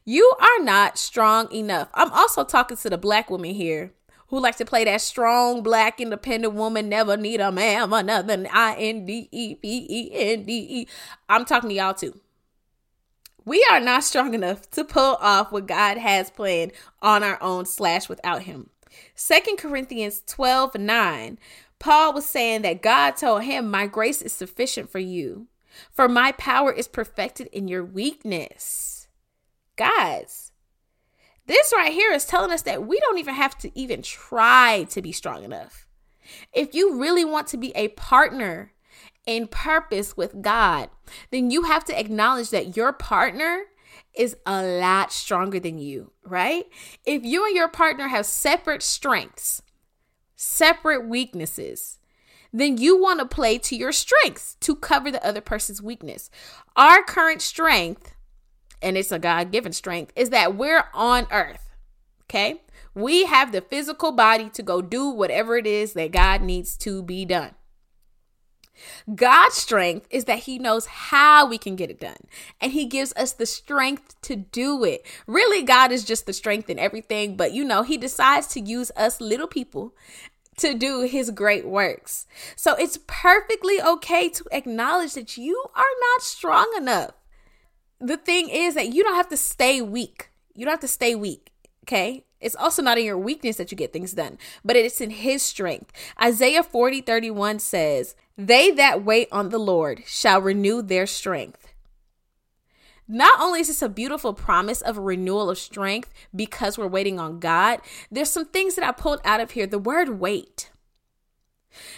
You 0.06 0.34
are 0.40 0.64
not 0.64 0.98
strong 0.98 1.52
enough. 1.54 1.90
I'm 1.94 2.12
also 2.12 2.44
talking 2.44 2.78
to 2.78 2.90
the 2.90 2.98
black 2.98 3.30
women 3.30 3.54
here 3.54 3.94
who 4.34 4.40
like 4.40 4.56
to 4.56 4.66
play 4.66 4.84
that 4.84 5.00
strong 5.00 5.62
black 5.62 6.02
independent 6.02 6.56
woman 6.56 6.90
never 6.90 7.16
need 7.16 7.40
a 7.40 7.52
man 7.52 7.88
for 7.88 8.02
nothing. 8.02 8.48
I 8.52 8.74
N 8.80 9.06
D 9.06 9.30
E 9.32 9.54
P 9.54 9.86
E 9.88 10.10
N 10.12 10.44
D 10.44 10.68
E. 10.72 10.88
I'm 11.30 11.46
talking 11.46 11.70
to 11.70 11.76
y'all 11.76 11.94
too. 11.94 12.20
We 13.46 13.64
are 13.70 13.80
not 13.80 14.04
strong 14.04 14.34
enough 14.34 14.72
to 14.72 14.84
pull 14.84 15.18
off 15.22 15.52
what 15.52 15.68
God 15.68 16.00
has 16.00 16.32
planned 16.32 16.72
on 17.00 17.22
our 17.22 17.38
own 17.44 17.68
slash 17.68 18.10
without 18.10 18.42
him. 18.42 18.72
Second 19.14 19.58
Corinthians 19.60 20.24
12 20.26 20.80
9, 20.80 21.38
Paul 21.78 22.14
was 22.14 22.26
saying 22.26 22.64
that 22.64 22.82
God 22.82 23.12
told 23.12 23.44
him, 23.44 23.70
My 23.70 23.86
grace 23.86 24.24
is 24.24 24.34
sufficient 24.34 24.90
for 24.90 24.98
you, 24.98 25.46
for 25.92 26.10
my 26.10 26.32
power 26.32 26.74
is 26.74 26.88
perfected 26.88 27.50
in 27.52 27.68
your 27.68 27.86
weakness. 27.86 29.08
Guys, 29.76 30.53
this 31.46 31.74
right 31.76 31.92
here 31.92 32.12
is 32.12 32.26
telling 32.26 32.52
us 32.52 32.62
that 32.64 32.88
we 32.88 33.00
don't 33.00 33.18
even 33.18 33.36
have 33.36 33.58
to 33.60 33.78
even 33.78 34.02
try 34.02 34.86
to 34.90 35.02
be 35.02 35.12
strong 35.12 35.44
enough. 35.44 35.88
If 36.54 36.74
you 36.74 37.00
really 37.00 37.26
want 37.26 37.48
to 37.48 37.58
be 37.58 37.72
a 37.76 37.90
partner 37.90 38.72
in 39.26 39.48
purpose 39.48 40.16
with 40.16 40.42
God, 40.42 40.90
then 41.32 41.52
you 41.52 41.64
have 41.64 41.84
to 41.86 42.00
acknowledge 42.00 42.50
that 42.52 42.78
your 42.78 42.94
partner 42.94 43.64
is 44.14 44.36
a 44.46 44.64
lot 44.64 45.12
stronger 45.12 45.60
than 45.60 45.80
you, 45.80 46.12
right? 46.24 46.66
If 47.06 47.24
you 47.24 47.46
and 47.46 47.56
your 47.56 47.68
partner 47.68 48.08
have 48.08 48.26
separate 48.26 48.84
strengths, 48.84 49.62
separate 50.36 51.08
weaknesses, 51.08 52.00
then 52.52 52.78
you 52.78 53.02
want 53.02 53.20
to 53.20 53.26
play 53.26 53.58
to 53.58 53.76
your 53.76 53.92
strengths 53.92 54.56
to 54.62 54.76
cover 54.76 55.10
the 55.10 55.26
other 55.26 55.42
person's 55.42 55.82
weakness. 55.82 56.30
Our 56.76 57.04
current 57.04 57.42
strength, 57.42 58.13
and 58.84 58.98
it's 58.98 59.12
a 59.12 59.20
God 59.20 59.52
given 59.52 59.72
strength, 59.74 60.14
is 60.16 60.30
that 60.30 60.56
we're 60.56 60.86
on 60.94 61.28
earth, 61.32 61.70
okay? 62.26 62.62
We 62.94 63.26
have 63.26 63.52
the 63.52 63.62
physical 63.62 64.12
body 64.12 64.50
to 64.52 64.62
go 64.62 64.82
do 64.82 65.10
whatever 65.10 65.58
it 65.58 65.66
is 65.66 65.94
that 65.94 66.12
God 66.12 66.42
needs 66.42 66.78
to 66.78 67.02
be 67.02 67.26
done. 67.26 67.56
God's 69.14 69.56
strength 69.56 70.08
is 70.10 70.26
that 70.26 70.40
He 70.40 70.60
knows 70.60 70.86
how 70.86 71.46
we 71.46 71.58
can 71.58 71.76
get 71.76 71.90
it 71.90 72.00
done, 72.00 72.28
and 72.60 72.72
He 72.72 72.86
gives 72.86 73.14
us 73.14 73.32
the 73.34 73.46
strength 73.46 74.20
to 74.24 74.36
do 74.36 74.84
it. 74.84 75.06
Really, 75.28 75.64
God 75.64 75.92
is 75.92 76.04
just 76.04 76.26
the 76.26 76.34
strength 76.34 76.70
in 76.70 76.80
everything, 76.80 77.38
but 77.38 77.54
you 77.54 77.64
know, 77.64 77.84
He 77.84 77.98
decides 77.98 78.48
to 78.48 78.60
use 78.60 78.92
us 78.96 79.22
little 79.22 79.48
people 79.48 79.96
to 80.58 80.74
do 80.74 81.02
His 81.02 81.30
great 81.32 81.68
works. 81.68 82.26
So 82.56 82.76
it's 82.76 83.00
perfectly 83.08 83.82
okay 83.82 84.30
to 84.30 84.46
acknowledge 84.52 85.14
that 85.14 85.38
you 85.38 85.66
are 85.76 85.84
not 86.12 86.22
strong 86.22 86.72
enough. 86.78 87.12
The 88.04 88.18
thing 88.18 88.50
is 88.50 88.76
that 88.76 88.94
you 88.94 89.02
don't 89.02 89.16
have 89.16 89.30
to 89.30 89.38
stay 89.38 89.82
weak. 89.82 90.30
You 90.54 90.66
don't 90.66 90.74
have 90.74 90.82
to 90.82 90.90
stay 90.90 91.16
weak, 91.16 91.54
okay? 91.86 92.26
It's 92.42 92.56
also 92.56 92.82
not 92.82 92.98
in 92.98 93.06
your 93.06 93.18
weakness 93.18 93.56
that 93.56 93.72
you 93.72 93.78
get 93.78 93.94
things 93.94 94.12
done, 94.12 94.38
but 94.66 94.76
it's 94.76 95.00
in 95.00 95.10
his 95.10 95.42
strength. 95.42 95.94
Isaiah 96.22 96.64
40 96.64 97.00
31 97.00 97.60
says, 97.60 98.16
They 98.38 98.72
that 98.72 99.06
wait 99.06 99.30
on 99.32 99.50
the 99.50 99.58
Lord 99.58 100.04
shall 100.06 100.42
renew 100.42 100.82
their 100.82 101.08
strength. 101.08 101.74
Not 103.08 103.40
only 103.40 103.62
is 103.62 103.68
this 103.68 103.82
a 103.82 103.88
beautiful 103.88 104.34
promise 104.34 104.82
of 104.82 104.98
a 104.98 105.02
renewal 105.02 105.50
of 105.50 105.58
strength 105.58 106.14
because 106.36 106.78
we're 106.78 106.88
waiting 106.88 107.20
on 107.20 107.40
God, 107.40 107.80
there's 108.12 108.30
some 108.30 108.46
things 108.46 108.76
that 108.76 108.86
I 108.86 108.92
pulled 108.92 109.22
out 109.24 109.40
of 109.40 109.52
here. 109.52 109.66
The 109.66 109.80
word 109.80 110.20
wait. 110.20 110.72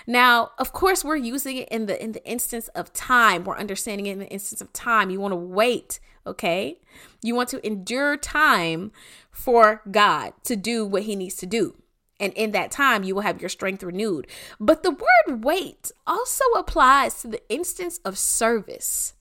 Now, 0.08 0.52
of 0.58 0.74
course, 0.74 1.04
we're 1.04 1.16
using 1.16 1.58
it 1.58 1.70
in 1.70 1.86
the 1.86 2.02
in 2.02 2.12
the 2.14 2.26
instance 2.28 2.68
of 2.70 2.94
time. 2.94 3.44
We're 3.44 3.58
understanding 3.58 4.08
it 4.08 4.14
in 4.14 4.20
the 4.20 4.30
instance 4.30 4.62
of 4.62 4.72
time. 4.74 5.10
You 5.10 5.20
want 5.20 5.34
to 5.34 5.38
wait, 5.38 6.00
okay? 6.26 6.80
You 7.22 7.36
want 7.36 7.50
to 7.50 7.66
endure 7.66 8.18
time 8.18 8.92
for 9.32 9.82
God 9.90 10.34
to 10.44 10.56
do 10.56 10.86
what 10.86 11.04
he 11.04 11.16
needs 11.16 11.36
to 11.38 11.46
do. 11.46 11.76
And 12.20 12.32
in 12.34 12.52
that 12.52 12.72
time, 12.72 13.04
you 13.04 13.14
will 13.16 13.24
have 13.24 13.42
your 13.42 13.50
strength 13.50 13.84
renewed. 13.84 14.28
But 14.60 14.84
the 14.84 14.92
word 14.92 15.44
wait 15.44 15.92
also 16.08 16.46
applies 16.56 17.22
to 17.22 17.28
the 17.28 17.42
instance 17.50 18.00
of 18.06 18.18
service. 18.18 19.14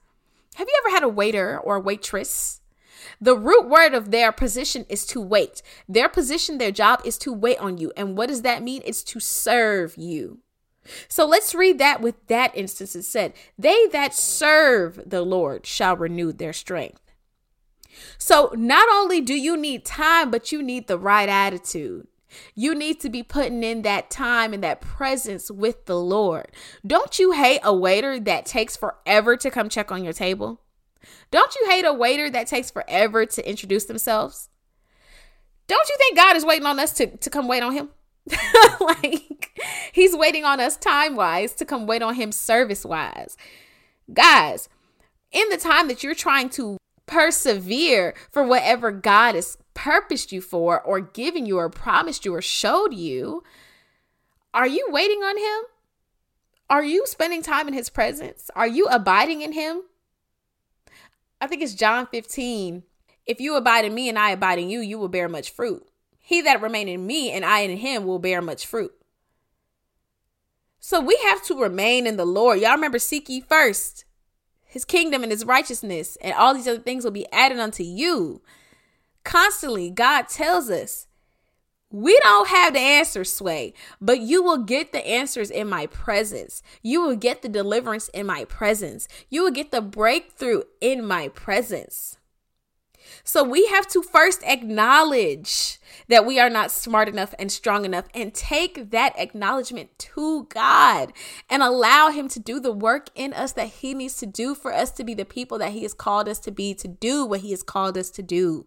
Have 0.55 0.69
you 0.69 0.81
ever 0.85 0.95
had 0.95 1.03
a 1.03 1.09
waiter 1.09 1.59
or 1.59 1.77
a 1.77 1.81
waitress? 1.81 2.61
The 3.21 3.37
root 3.37 3.69
word 3.69 3.95
of 3.95 4.11
their 4.11 4.31
position 4.31 4.87
is 4.89 5.05
to 5.07 5.21
wait. 5.21 5.63
Their 5.89 6.09
position, 6.09 6.59
their 6.59 6.71
job 6.71 7.01
is 7.05 7.19
to 7.19 7.33
wait 7.33 7.59
on 7.59 7.79
you. 7.79 7.93
And 7.97 8.17
what 8.17 8.29
does 8.29 8.43
that 8.43 8.63
mean? 8.63 8.83
It's 8.85 9.03
to 9.05 9.21
serve 9.21 9.97
you. 9.97 10.41
So 11.09 11.27
let's 11.27 11.55
read 11.55 11.79
that 11.79 12.01
with 12.01 12.27
that 12.27 12.57
instance. 12.57 12.95
It 12.95 13.05
said, 13.05 13.33
They 13.59 13.87
that 13.89 14.15
serve 14.15 15.01
the 15.07 15.23
Lord 15.23 15.67
shall 15.67 15.97
renew 15.97 16.33
their 16.33 16.53
strength. 16.53 17.01
So 18.19 18.53
not 18.57 18.89
only 18.91 19.21
do 19.21 19.35
you 19.35 19.57
need 19.57 19.85
time, 19.85 20.31
but 20.31 20.53
you 20.53 20.63
need 20.63 20.87
the 20.87 20.99
right 20.99 21.29
attitude. 21.29 22.07
You 22.55 22.75
need 22.75 23.01
to 23.01 23.11
be 23.11 23.23
putting 23.23 23.63
in 23.63 23.83
that 23.83 24.11
time 24.11 24.53
and 24.53 24.63
that 24.65 24.81
presence 24.81 25.51
with 25.51 25.87
the 25.87 25.99
Lord. 25.99 26.49
Don't 26.85 27.19
you 27.19 27.33
hate 27.33 27.61
a 27.63 27.75
waiter 27.75 28.19
that 28.21 28.47
takes 28.47 28.77
forever 28.77 29.37
to 29.37 29.51
come 29.51 29.69
check 29.69 29.93
on 29.93 30.03
your 30.03 30.13
table? 30.13 30.61
Don't 31.31 31.55
you 31.55 31.69
hate 31.71 31.85
a 31.85 31.93
waiter 31.93 32.31
that 32.31 32.47
takes 32.47 32.71
forever 32.71 33.27
to 33.27 33.49
introduce 33.49 33.85
themselves? 33.85 34.49
Don't 35.67 35.89
you 35.89 35.97
think 35.97 36.17
God 36.17 36.37
is 36.37 36.45
waiting 36.45 36.67
on 36.67 36.79
us 36.79 36.93
to, 36.95 37.07
to 37.07 37.31
come 37.31 37.49
wait 37.49 37.63
on 37.63 37.73
him? 37.73 37.91
like 38.81 39.61
he's 39.93 40.17
waiting 40.17 40.45
on 40.45 40.61
us 40.61 40.77
time 40.77 41.17
wise 41.17 41.55
to 41.55 41.65
come 41.65 41.87
wait 41.87 42.03
on 42.03 42.15
him 42.15 42.33
service 42.33 42.85
wise. 42.85 43.37
Guys, 44.13 44.69
in 45.33 45.49
the 45.51 45.57
time 45.57 45.89
that 45.89 46.03
you're 46.03 46.15
trying 46.15 46.49
to 46.51 46.79
persevere 47.07 48.15
for 48.31 48.45
whatever 48.45 48.91
God 48.91 49.35
has 49.35 49.59
purposed 49.75 50.33
you 50.33 50.41
for, 50.41 50.81
or 50.81 51.01
given 51.01 51.47
you, 51.47 51.59
or 51.59 51.69
promised 51.69 52.25
you, 52.25 52.35
or 52.35 52.43
showed 52.43 52.95
you, 52.95 53.43
are 54.55 54.67
you 54.67 54.87
waiting 54.91 55.23
on 55.23 55.37
Him? 55.37 55.65
Are 56.71 56.85
you 56.85 57.05
spending 57.07 57.43
time 57.43 57.69
in 57.69 57.75
His 57.75 57.91
presence? 57.91 58.51
Are 58.55 58.67
you 58.67 58.87
abiding 58.87 59.43
in 59.43 59.53
Him? 59.53 59.83
I 61.41 61.47
think 61.47 61.63
it's 61.63 61.75
John 61.75 62.07
15. 62.07 62.85
If 63.27 63.41
you 63.41 63.57
abide 63.57 63.85
in 63.85 63.95
me 63.95 64.09
and 64.09 64.19
I 64.19 64.31
abide 64.31 64.59
in 64.59 64.71
you, 64.71 64.81
you 64.81 64.99
will 64.99 65.09
bear 65.09 65.29
much 65.29 65.51
fruit. 65.51 65.87
He 66.27 66.41
that 66.41 66.63
remain 66.63 66.89
in 66.89 67.07
me 67.07 67.31
and 67.31 67.45
I 67.45 67.61
in 67.61 67.77
him 67.77 68.07
will 68.07 68.19
bear 68.19 68.41
much 68.41 68.67
fruit. 68.67 68.95
So 70.81 70.99
we 70.99 71.19
have 71.29 71.43
to 71.45 71.61
remain 71.61 72.07
in 72.07 72.17
the 72.17 72.25
Lord. 72.25 72.61
Y'all 72.61 72.73
remember 72.73 72.99
seek 72.99 73.29
ye 73.29 73.43
first 73.43 74.07
his 74.75 74.85
kingdom 74.85 75.23
and 75.23 75.31
his 75.31 75.45
righteousness, 75.45 76.17
and 76.21 76.35
all 76.35 76.53
these 76.53 76.67
other 76.67 76.81
things 76.81 77.05
will 77.05 77.13
be 77.13 77.31
added 77.31 77.61
unto 77.61 77.85
you. 77.85 78.43
Constantly, 79.23 79.89
God 79.89 80.29
tells 80.29 80.69
us 80.69 81.07
we 81.91 82.19
don't 82.25 82.49
have 82.49 82.73
the 82.73 82.81
answers, 82.81 83.31
Sway, 83.31 83.75
but 84.01 84.19
you 84.19 84.43
will 84.43 84.65
get 84.65 84.91
the 84.91 85.07
answers 85.07 85.49
in 85.49 85.69
my 85.69 85.87
presence. 85.87 86.61
You 86.83 87.03
will 87.03 87.15
get 87.15 87.43
the 87.43 87.49
deliverance 87.49 88.09
in 88.09 88.27
my 88.27 88.47
presence. 88.47 89.07
You 89.29 89.45
will 89.45 89.53
get 89.53 89.71
the 89.71 89.81
breakthrough 89.81 90.63
in 90.81 91.07
my 91.07 91.29
presence. 91.29 92.17
So 93.23 93.45
we 93.45 93.67
have 93.67 93.87
to 93.89 94.03
first 94.03 94.43
acknowledge 94.43 95.79
that 96.09 96.27
we 96.27 96.39
are 96.39 96.51
not 96.51 96.71
smart 96.71 97.09
enough 97.09 97.35
and 97.39 97.51
strong 97.51 97.85
enough 97.85 98.07
and 98.15 98.35
take 98.35 98.91
that 98.91 99.19
acknowledgement 99.19 99.99
to 99.99 100.45
God 100.45 101.13
and 101.49 101.63
allow 101.63 102.11
Him 102.11 102.29
to 102.29 102.41
do 102.41 102.61
the 102.61 102.73
work 102.73 103.09
in 103.15 103.33
us 103.33 103.53
that 103.53 103.69
He 103.69 103.95
needs 103.95 104.17
to 104.19 104.27
do 104.27 104.55
for 104.55 104.73
us 104.73 104.91
to 104.93 105.05
be 105.05 105.15
the 105.15 105.25
people 105.25 105.59
that 105.59 105.73
He 105.73 105.83
has 105.83 105.95
called 105.95 106.29
us 106.29 106.39
to 106.41 106.51
be, 106.51 106.75
to 106.75 106.89
do 106.89 107.25
what 107.25 107.41
He 107.41 107.51
has 107.51 107.63
called 107.63 107.97
us 107.97 108.11
to 108.11 108.23
do. 108.23 108.67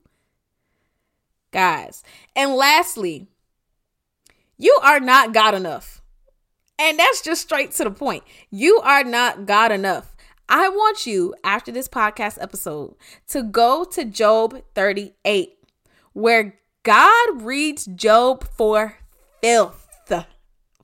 Guys. 1.51 2.03
And 2.35 2.53
lastly, 2.53 3.27
you 4.57 4.79
are 4.83 4.99
not 4.99 5.33
God 5.33 5.53
enough. 5.53 6.01
And 6.79 6.99
that's 6.99 7.21
just 7.21 7.41
straight 7.41 7.71
to 7.73 7.83
the 7.85 7.91
point. 7.91 8.23
You 8.51 8.79
are 8.83 9.03
not 9.03 9.45
God 9.45 9.71
enough. 9.71 10.15
I 10.49 10.69
want 10.69 11.05
you, 11.05 11.35
after 11.43 11.71
this 11.71 11.87
podcast 11.87 12.41
episode, 12.41 12.95
to 13.29 13.43
go 13.43 13.83
to 13.83 14.05
Job 14.05 14.61
38, 14.75 15.57
where 16.13 16.57
God 16.87 17.41
reads 17.41 17.85
Job 17.85 18.47
for 18.55 18.95
filth. 19.41 19.83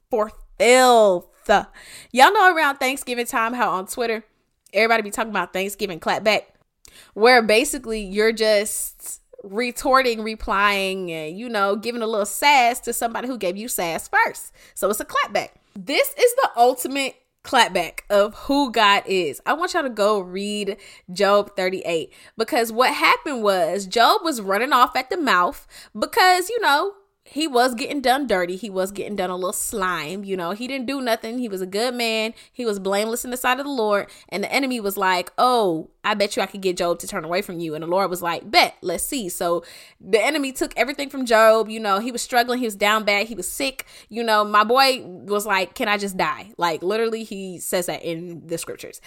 For 0.10 0.34
filth. 0.60 1.30
Y'all 1.48 2.34
know 2.34 2.54
around 2.54 2.76
Thanksgiving 2.76 3.26
time 3.26 3.54
how 3.54 3.70
on 3.70 3.88
Twitter 3.88 4.26
everybody 4.74 5.02
be 5.02 5.12
talking 5.12 5.30
about 5.30 5.54
Thanksgiving 5.54 6.02
clapback, 6.02 6.42
where 7.14 7.42
basically 7.42 8.02
you're 8.02 8.34
just 8.34 9.22
retorting, 9.46 10.24
replying, 10.24 11.10
and 11.10 11.40
you 11.40 11.48
know, 11.48 11.78
giving 11.78 12.02
a 12.02 12.08
little 12.08 12.26
sass 12.26 12.82
to 12.82 12.92
somebody 12.92 13.30
who 13.30 13.38
gave 13.38 13.56
you 13.56 13.70
sass 13.70 14.10
first. 14.10 14.52
So 14.74 14.90
it's 14.90 15.00
a 15.00 15.06
clapback. 15.06 15.52
This 15.74 16.10
is 16.10 16.36
the 16.36 16.50
ultimate 16.58 17.16
clapback 17.44 18.00
of 18.10 18.34
who 18.36 18.72
God 18.72 19.04
is. 19.06 19.42
I 19.46 19.54
want 19.54 19.74
y'all 19.74 19.84
to 19.84 19.90
go 19.90 20.20
read 20.20 20.78
Job 21.12 21.56
38 21.56 22.12
because 22.38 22.72
what 22.72 22.94
happened 22.94 23.44
was 23.44 23.86
Job 23.86 24.22
was 24.24 24.42
running 24.42 24.74
off 24.74 24.96
at 24.96 25.10
the 25.10 25.18
mouth 25.18 25.68
because, 25.98 26.50
you 26.50 26.60
know, 26.62 26.94
he 27.26 27.48
was 27.48 27.74
getting 27.74 28.02
done 28.02 28.28
dirty. 28.28 28.58
He 28.58 28.70
was 28.70 28.92
getting 28.92 29.16
done 29.16 29.30
a 29.30 29.36
little 29.36 29.54
slime. 29.54 30.26
You 30.26 30.36
know, 30.36 30.52
he 30.52 30.68
didn't 30.68 30.88
do 30.88 31.00
nothing. 31.00 31.40
He 31.40 31.48
was 31.48 31.62
a 31.62 31.66
good 31.66 31.96
man. 31.96 32.34
He 32.52 32.66
was 32.66 32.80
blameless 32.80 33.24
in 33.24 33.32
the 33.32 33.38
sight 33.38 33.60
of 33.60 33.66
the 33.66 33.72
Lord. 33.72 34.10
And 34.28 34.44
the 34.44 34.52
enemy 34.52 34.82
was 34.82 34.98
like, 34.98 35.32
Oh, 35.38 35.90
I 36.04 36.16
bet 36.16 36.36
you 36.36 36.44
I 36.44 36.48
could 36.48 36.62
get 36.62 36.76
Job 36.76 37.00
to 37.00 37.08
turn 37.08 37.24
away 37.24 37.42
from 37.42 37.60
you. 37.60 37.76
And 37.76 37.84
the 37.84 37.88
Lord 37.88 38.10
was 38.10 38.22
like, 38.22 38.52
Bet, 38.52 38.76
let's 38.82 39.06
see. 39.06 39.30
So 39.30 39.64
the 40.02 40.22
enemy 40.22 40.52
took 40.52 40.74
everything 40.76 41.10
from 41.10 41.26
Job. 41.26 41.70
You 41.70 41.80
know, 41.80 42.00
he 42.00 42.12
was 42.12 42.22
struggling. 42.22 42.60
He 42.60 42.66
was 42.66 42.76
down 42.76 43.06
bad. 43.06 43.28
He 43.28 43.36
was 43.36 43.48
sick. 43.48 43.86
You 44.10 44.24
know, 44.24 44.44
my 44.44 44.66
boy 44.66 45.02
was 45.04 45.46
like, 45.46 45.76
Can 45.76 45.88
I 45.88 45.98
just 45.98 46.18
die? 46.18 46.52
Like, 46.58 46.84
literally, 46.84 47.24
he 47.24 47.58
says 47.58 47.86
that 47.86 48.04
in 48.04 48.46
the 48.48 48.58
scriptures. 48.58 49.00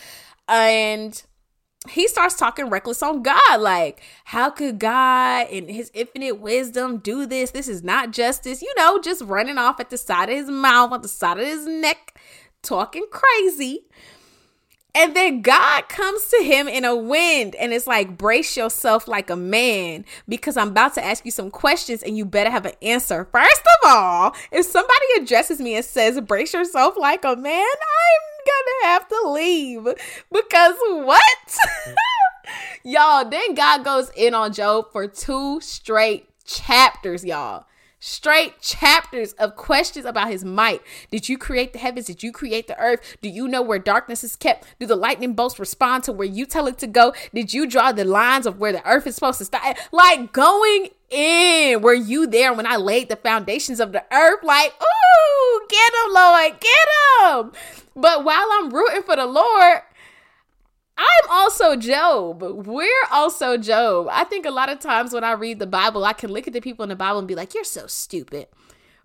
And 0.48 1.22
he 1.88 2.08
starts 2.08 2.34
talking 2.34 2.70
reckless 2.70 3.02
on 3.02 3.22
God. 3.22 3.60
Like, 3.60 4.02
how 4.24 4.50
could 4.50 4.78
God 4.78 5.48
in 5.48 5.68
his 5.68 5.90
infinite 5.94 6.40
wisdom 6.40 6.98
do 6.98 7.26
this? 7.26 7.50
This 7.50 7.68
is 7.68 7.82
not 7.82 8.10
justice. 8.10 8.62
You 8.62 8.72
know, 8.76 9.00
just 9.00 9.22
running 9.22 9.58
off 9.58 9.80
at 9.80 9.90
the 9.90 9.98
side 9.98 10.28
of 10.28 10.36
his 10.36 10.48
mouth, 10.48 10.92
at 10.92 11.02
the 11.02 11.08
side 11.08 11.38
of 11.38 11.46
his 11.46 11.66
neck, 11.66 12.18
talking 12.62 13.06
crazy. 13.10 13.86
And 14.96 15.14
then 15.14 15.42
God 15.42 15.90
comes 15.90 16.26
to 16.28 16.42
him 16.42 16.68
in 16.68 16.86
a 16.86 16.96
wind 16.96 17.54
and 17.56 17.74
it's 17.74 17.86
like, 17.86 18.16
brace 18.16 18.56
yourself 18.56 19.06
like 19.06 19.28
a 19.28 19.36
man 19.36 20.06
because 20.26 20.56
I'm 20.56 20.68
about 20.68 20.94
to 20.94 21.04
ask 21.04 21.22
you 21.26 21.30
some 21.30 21.50
questions 21.50 22.02
and 22.02 22.16
you 22.16 22.24
better 22.24 22.48
have 22.50 22.64
an 22.64 22.72
answer. 22.80 23.28
First 23.30 23.60
of 23.60 23.90
all, 23.90 24.34
if 24.50 24.64
somebody 24.64 25.06
addresses 25.18 25.60
me 25.60 25.76
and 25.76 25.84
says, 25.84 26.18
brace 26.22 26.54
yourself 26.54 26.96
like 26.96 27.26
a 27.26 27.36
man, 27.36 27.60
I'm 27.60 28.35
gonna 28.46 28.92
have 28.92 29.08
to 29.08 29.30
leave 29.30 29.84
because 30.32 30.76
what? 30.80 31.58
y'all, 32.84 33.28
then 33.28 33.54
God 33.54 33.84
goes 33.84 34.10
in 34.16 34.34
on 34.34 34.52
Job 34.52 34.92
for 34.92 35.06
two 35.06 35.60
straight 35.60 36.28
chapters, 36.44 37.24
y'all 37.24 37.66
straight 38.06 38.60
chapters 38.60 39.32
of 39.32 39.56
questions 39.56 40.06
about 40.06 40.30
his 40.30 40.44
might. 40.44 40.80
Did 41.10 41.28
you 41.28 41.36
create 41.36 41.72
the 41.72 41.78
heavens? 41.78 42.06
Did 42.06 42.22
you 42.22 42.30
create 42.30 42.68
the 42.68 42.78
earth? 42.78 43.16
Do 43.20 43.28
you 43.28 43.48
know 43.48 43.62
where 43.62 43.78
darkness 43.78 44.22
is 44.22 44.36
kept? 44.36 44.64
Do 44.78 44.86
the 44.86 44.96
lightning 44.96 45.34
bolts 45.34 45.58
respond 45.58 46.04
to 46.04 46.12
where 46.12 46.26
you 46.26 46.46
tell 46.46 46.66
it 46.66 46.78
to 46.78 46.86
go? 46.86 47.14
Did 47.34 47.52
you 47.52 47.66
draw 47.66 47.92
the 47.92 48.04
lines 48.04 48.46
of 48.46 48.58
where 48.58 48.72
the 48.72 48.86
earth 48.86 49.06
is 49.06 49.16
supposed 49.16 49.38
to 49.38 49.44
start? 49.44 49.76
Like 49.92 50.32
going 50.32 50.90
in. 51.10 51.80
Were 51.82 51.94
you 51.94 52.26
there 52.26 52.52
when 52.52 52.66
I 52.66 52.76
laid 52.76 53.08
the 53.08 53.16
foundations 53.16 53.80
of 53.80 53.92
the 53.92 54.04
earth? 54.12 54.42
Like, 54.42 54.72
ooh, 54.80 55.60
get 55.68 55.92
him, 55.94 56.14
Lord, 56.14 56.52
get 56.60 56.88
him. 57.22 57.52
But 57.94 58.24
while 58.24 58.48
I'm 58.52 58.70
rooting 58.70 59.02
for 59.02 59.16
the 59.16 59.26
Lord, 59.26 59.80
I'm 60.98 61.30
also 61.30 61.76
Job. 61.76 62.42
We're 62.42 62.90
also 63.10 63.56
Job. 63.56 64.08
I 64.10 64.24
think 64.24 64.46
a 64.46 64.50
lot 64.50 64.68
of 64.68 64.80
times 64.80 65.12
when 65.12 65.24
I 65.24 65.32
read 65.32 65.58
the 65.58 65.66
Bible, 65.66 66.04
I 66.04 66.12
can 66.12 66.32
look 66.32 66.46
at 66.46 66.52
the 66.52 66.60
people 66.60 66.82
in 66.82 66.88
the 66.88 66.96
Bible 66.96 67.18
and 67.18 67.28
be 67.28 67.34
like, 67.34 67.54
you're 67.54 67.64
so 67.64 67.86
stupid. 67.86 68.48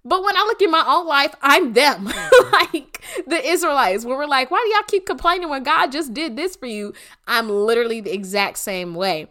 But 0.03 0.24
when 0.24 0.36
I 0.36 0.41
look 0.41 0.62
in 0.62 0.72
my 0.72 0.84
own 0.88 1.05
life, 1.05 1.36
I'm 1.41 1.74
them. 1.74 2.05
like 2.51 3.03
the 3.27 3.41
Israelites, 3.46 4.03
where 4.03 4.17
we're 4.17 4.25
like, 4.25 4.50
why 4.50 4.63
do 4.65 4.74
y'all 4.74 4.88
keep 4.88 5.05
complaining 5.05 5.50
when 5.50 5.63
God 5.63 5.91
just 5.91 6.13
did 6.13 6.36
this 6.36 6.55
for 6.55 6.65
you? 6.65 6.93
I'm 7.27 7.50
literally 7.50 8.01
the 8.01 8.13
exact 8.13 8.58
same 8.58 8.96
way. 8.96 9.27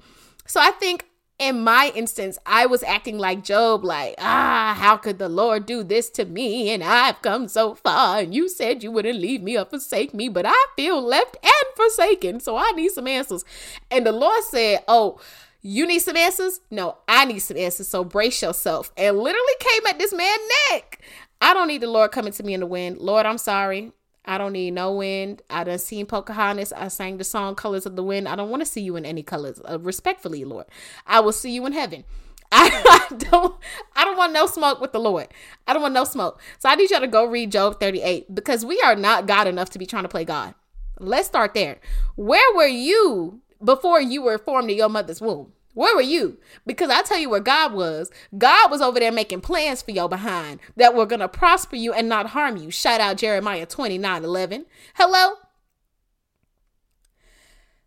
So 0.47 0.61
I 0.61 0.71
think 0.71 1.07
in 1.41 1.65
my 1.65 1.91
instance, 1.95 2.39
I 2.45 2.67
was 2.67 2.83
acting 2.83 3.19
like 3.19 3.43
Job, 3.43 3.83
like, 3.83 4.15
ah, 4.19 4.77
how 4.79 4.99
could 4.99 5.19
the 5.19 5.29
Lord 5.31 5.65
do 5.65 5.83
this 5.83 6.11
to 6.11 6.27
me? 6.27 6.71
And 6.71 6.85
I've 6.85 7.23
come 7.23 7.49
so 7.49 7.75
far, 7.75 8.21
and 8.21 8.35
you 8.35 8.49
said 8.49 8.83
you 8.83 8.93
wouldn't 8.93 9.19
leave 9.19 9.43
me 9.43 9.57
or 9.57 9.65
forsake 9.65 10.13
me, 10.13 10.29
but 10.29 10.45
I 10.47 10.67
feel 10.77 11.03
left 11.03 11.39
and 11.43 11.77
forsaken, 11.77 12.41
so 12.41 12.59
I 12.59 12.71
need 12.73 12.91
some 12.91 13.07
answers. 13.07 13.43
And 13.91 14.07
the 14.07 14.13
Lord 14.13 14.45
said, 14.45 14.85
Oh, 14.87 15.19
you 15.63 15.87
need 15.87 16.01
some 16.01 16.17
answers? 16.17 16.61
No, 16.71 16.99
I 17.09 17.25
need 17.25 17.39
some 17.39 17.57
answers, 17.57 17.89
so 17.89 18.05
brace 18.05 18.43
yourself. 18.43 18.93
And 18.99 19.17
literally 19.19 19.55
came 19.61 19.87
at 19.87 19.99
this 19.99 20.13
man's 20.13 20.43
neck. 20.71 21.01
I 21.41 21.55
don't 21.55 21.69
need 21.69 21.81
the 21.81 21.91
Lord 21.91 22.13
coming 22.13 22.35
to 22.35 22.43
me 22.43 22.53
in 22.53 22.61
the 22.61 22.67
wind. 22.67 22.99
Lord, 22.99 23.25
I'm 23.25 23.39
sorry. 23.39 23.93
I 24.25 24.39
don't 24.39 24.53
need 24.53 24.73
no 24.73 24.93
wind. 24.93 25.43
I 25.49 25.65
done 25.65 25.79
seen 25.79 26.07
Pocahontas. 26.07 26.73
I 26.73 26.89
sang 26.89 27.17
the 27.17 27.25
song 27.25 27.55
Colors 27.55 27.87
of 27.87 27.97
the 27.97 28.03
Wind. 28.03 28.29
I 28.29 28.37
don't 28.37 28.51
want 28.51 28.61
to 28.61 28.67
see 28.67 28.81
you 28.81 28.97
in 28.97 29.07
any 29.07 29.23
colors. 29.23 29.61
Uh, 29.69 29.79
respectfully, 29.81 30.45
Lord. 30.45 30.67
I 31.07 31.21
will 31.21 31.33
see 31.33 31.51
you 31.51 31.65
in 31.67 31.73
heaven. 31.73 32.05
I, 32.53 33.09
I 33.11 33.15
don't 33.17 33.57
I 33.95 34.05
don't 34.05 34.17
want 34.17 34.33
no 34.33 34.47
smoke 34.47 34.81
with 34.81 34.93
the 34.93 34.99
Lord. 35.01 35.29
I 35.67 35.73
don't 35.73 35.83
want 35.83 35.95
no 35.95 36.05
smoke. 36.05 36.41
So 36.59 36.69
I 36.69 36.75
need 36.75 36.91
y'all 36.91 37.01
to 37.01 37.09
go 37.09 37.25
read 37.25 37.53
Job 37.53 37.81
38 37.81 38.35
because 38.35 38.65
we 38.65 38.81
are 38.83 38.97
not 38.97 39.27
God 39.27 39.47
enough 39.47 39.71
to 39.71 39.79
be 39.79 39.87
trying 39.87 40.05
to 40.05 40.09
play 40.09 40.25
God. 40.25 40.55
Let's 40.99 41.29
start 41.29 41.55
there. 41.55 41.79
Where 42.17 42.55
were 42.55 42.67
you 42.67 43.41
before 43.63 44.01
you 44.01 44.23
were 44.23 44.39
formed 44.39 44.71
in 44.71 44.77
your 44.77 44.89
mother's 44.89 45.21
womb? 45.21 45.53
Where 45.75 45.95
were 45.95 46.03
you? 46.03 46.39
Because 46.67 46.91
I 46.91 47.03
tell 47.03 47.19
you 47.19 47.31
where 47.31 47.41
God 47.41 47.73
was. 47.73 48.11
God 48.37 48.71
was 48.71 48.81
over 48.81 48.99
there 48.99 49.13
making 49.13 49.41
plans 49.41 49.83
for 49.83 49.93
your 49.93 50.09
behind 50.09 50.61
that 50.77 50.95
were 50.95 51.07
going 51.07 51.21
to 51.21 51.29
prosper 51.29 51.77
you 51.77 51.93
and 51.93 52.09
not 52.09 52.29
harm 52.29 52.57
you. 52.57 52.71
Shout 52.71 53.01
out 53.01 53.17
Jeremiah 53.17 53.67
29 53.67 54.25
11. 54.25 54.67
Hello? 54.95 55.35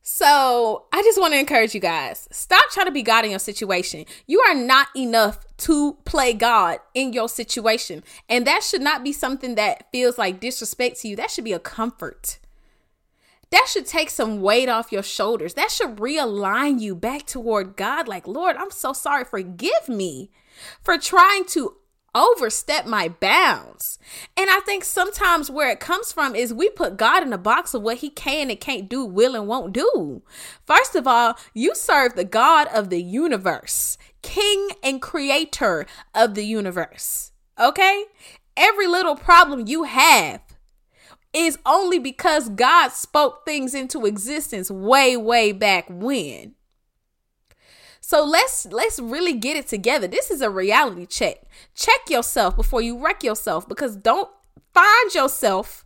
So 0.06 0.86
I 0.92 1.02
just 1.02 1.20
want 1.20 1.34
to 1.34 1.40
encourage 1.40 1.74
you 1.74 1.80
guys 1.80 2.28
stop 2.30 2.70
trying 2.72 2.88
to 2.88 2.92
be 2.92 3.04
God 3.04 3.24
in 3.24 3.32
your 3.32 3.40
situation. 3.40 4.06
You 4.28 4.42
are 4.42 4.54
not 4.54 4.88
enough 4.96 5.46
to 5.60 5.94
play 6.04 6.34
God 6.34 6.80
in 6.94 7.13
your 7.13 7.30
situation. 7.30 8.04
And 8.28 8.46
that 8.46 8.63
should 8.63 8.82
not 8.82 9.04
be 9.04 9.13
something 9.13 9.56
that 9.56 9.90
feels 9.94 10.18
like 10.18 10.42
disrespect 10.42 11.00
to 11.02 11.08
you. 11.08 11.16
That 11.16 11.32
should 11.32 11.46
be 11.46 11.54
a 11.54 11.60
comfort 11.60 12.38
that 13.53 13.67
should 13.69 13.86
take 13.86 14.10
some 14.10 14.41
weight 14.41 14.67
off 14.67 14.91
your 14.91 15.03
shoulders. 15.03 15.53
That 15.53 15.69
should 15.69 15.98
realign 15.98 16.79
you 16.79 16.95
back 16.95 17.27
toward 17.27 17.75
God. 17.75 18.07
Like, 18.07 18.27
Lord, 18.27 18.55
I'm 18.55 18.72
so 18.72 18.93
sorry. 18.93 19.25
Forgive 19.25 19.88
me 19.88 20.31
for 20.81 20.98
trying 20.98 21.45
to 21.50 21.75
overstep 22.15 22.88
my 22.88 23.10
bounds. 23.10 24.00
And 24.36 24.50
I 24.50 24.60
think 24.62 24.83
sometimes 24.83 25.51
where 25.51 25.69
it 25.69 25.79
comes 25.79 26.12
from 26.12 26.36
is 26.36 26.51
we 26.51 26.69
put 26.69 26.98
God 26.98 27.22
in 27.22 27.31
a 27.31 27.38
box 27.38 27.75
of 27.75 27.83
what 27.83 27.98
he 27.98 28.10
can 28.10 28.50
and 28.50 28.60
can't 28.60 28.89
do, 28.89 29.05
will 29.05 29.36
and 29.36 29.48
won't 29.48 29.72
do. 29.72 30.24
First 30.65 30.95
of 30.95 31.05
all, 31.05 31.38
you 31.53 31.75
serve 31.75 32.15
the 32.15 32.25
God 32.25 32.67
of 32.74 32.89
the 32.89 33.03
universe, 33.03 34.00
king 34.23 34.69
and 34.82 34.99
creator 34.99 35.86
of 36.15 36.34
the 36.34 36.45
universe. 36.45 37.32
Okay? 37.60 38.06
Every 38.58 38.88
little 38.88 39.15
problem 39.15 39.67
you 39.67 39.84
have 39.84 40.41
is 41.34 41.58
only 41.65 42.00
because 42.00 42.50
God 42.50 42.89
spoke 42.89 43.46
things 43.46 43.74
into 43.74 44.06
existence 44.06 44.69
way 44.69 45.17
way 45.17 45.52
back 45.52 45.86
when. 45.89 46.56
So 48.00 48.24
let's 48.24 48.65
let's 48.67 49.00
really 49.00 49.34
get 49.34 49.58
it 49.58 49.67
together. 49.67 50.08
This 50.08 50.30
is 50.30 50.41
a 50.41 50.50
reality 50.50 51.06
check. 51.06 51.43
Check 51.74 52.10
yourself 52.10 52.56
before 52.56 52.82
you 52.82 53.04
wreck 53.04 53.24
yourself 53.24 53.67
because 53.67 53.96
don't 53.96 54.30
find 54.74 55.13
yourself 55.13 55.86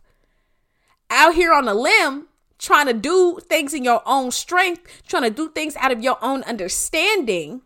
out 1.10 1.34
here 1.34 1.52
on 1.52 1.68
a 1.68 1.74
limb 1.74 2.28
trying 2.58 2.86
to 2.86 2.92
do 2.92 3.38
things 3.48 3.72
in 3.72 3.84
your 3.84 4.02
own 4.04 4.30
strength, 4.30 5.02
trying 5.06 5.22
to 5.22 5.30
do 5.30 5.48
things 5.48 5.76
out 5.76 5.92
of 5.92 6.02
your 6.02 6.18
own 6.20 6.42
understanding, 6.42 7.62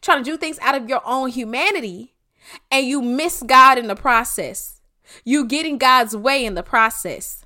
trying 0.00 0.22
to 0.22 0.30
do 0.30 0.36
things 0.36 0.58
out 0.60 0.74
of 0.74 0.88
your 0.88 1.02
own 1.04 1.28
humanity, 1.28 2.14
and 2.70 2.86
you 2.86 3.02
miss 3.02 3.42
God 3.42 3.78
in 3.78 3.88
the 3.88 3.96
process. 3.96 4.75
You 5.24 5.46
getting 5.46 5.78
God's 5.78 6.16
way 6.16 6.44
in 6.44 6.54
the 6.54 6.62
process. 6.62 7.44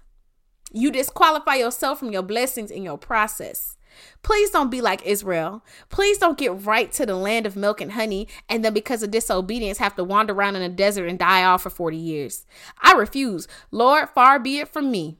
You 0.72 0.90
disqualify 0.90 1.56
yourself 1.56 1.98
from 1.98 2.12
your 2.12 2.22
blessings 2.22 2.70
in 2.70 2.82
your 2.82 2.98
process. 2.98 3.76
Please 4.22 4.50
don't 4.50 4.70
be 4.70 4.80
like 4.80 5.04
Israel. 5.04 5.64
Please 5.88 6.18
don't 6.18 6.38
get 6.38 6.64
right 6.64 6.92
to 6.92 7.04
the 7.04 7.16
land 7.16 7.44
of 7.44 7.56
milk 7.56 7.80
and 7.80 7.92
honey 7.92 8.28
and 8.48 8.64
then 8.64 8.72
because 8.72 9.02
of 9.02 9.10
disobedience 9.10 9.78
have 9.78 9.96
to 9.96 10.04
wander 10.04 10.32
around 10.32 10.56
in 10.56 10.62
a 10.62 10.68
desert 10.68 11.08
and 11.08 11.18
die 11.18 11.44
off 11.44 11.62
for 11.62 11.70
40 11.70 11.96
years. 11.96 12.46
I 12.80 12.92
refuse. 12.92 13.48
Lord, 13.70 14.08
far 14.10 14.38
be 14.38 14.58
it 14.58 14.68
from 14.68 14.90
me. 14.90 15.18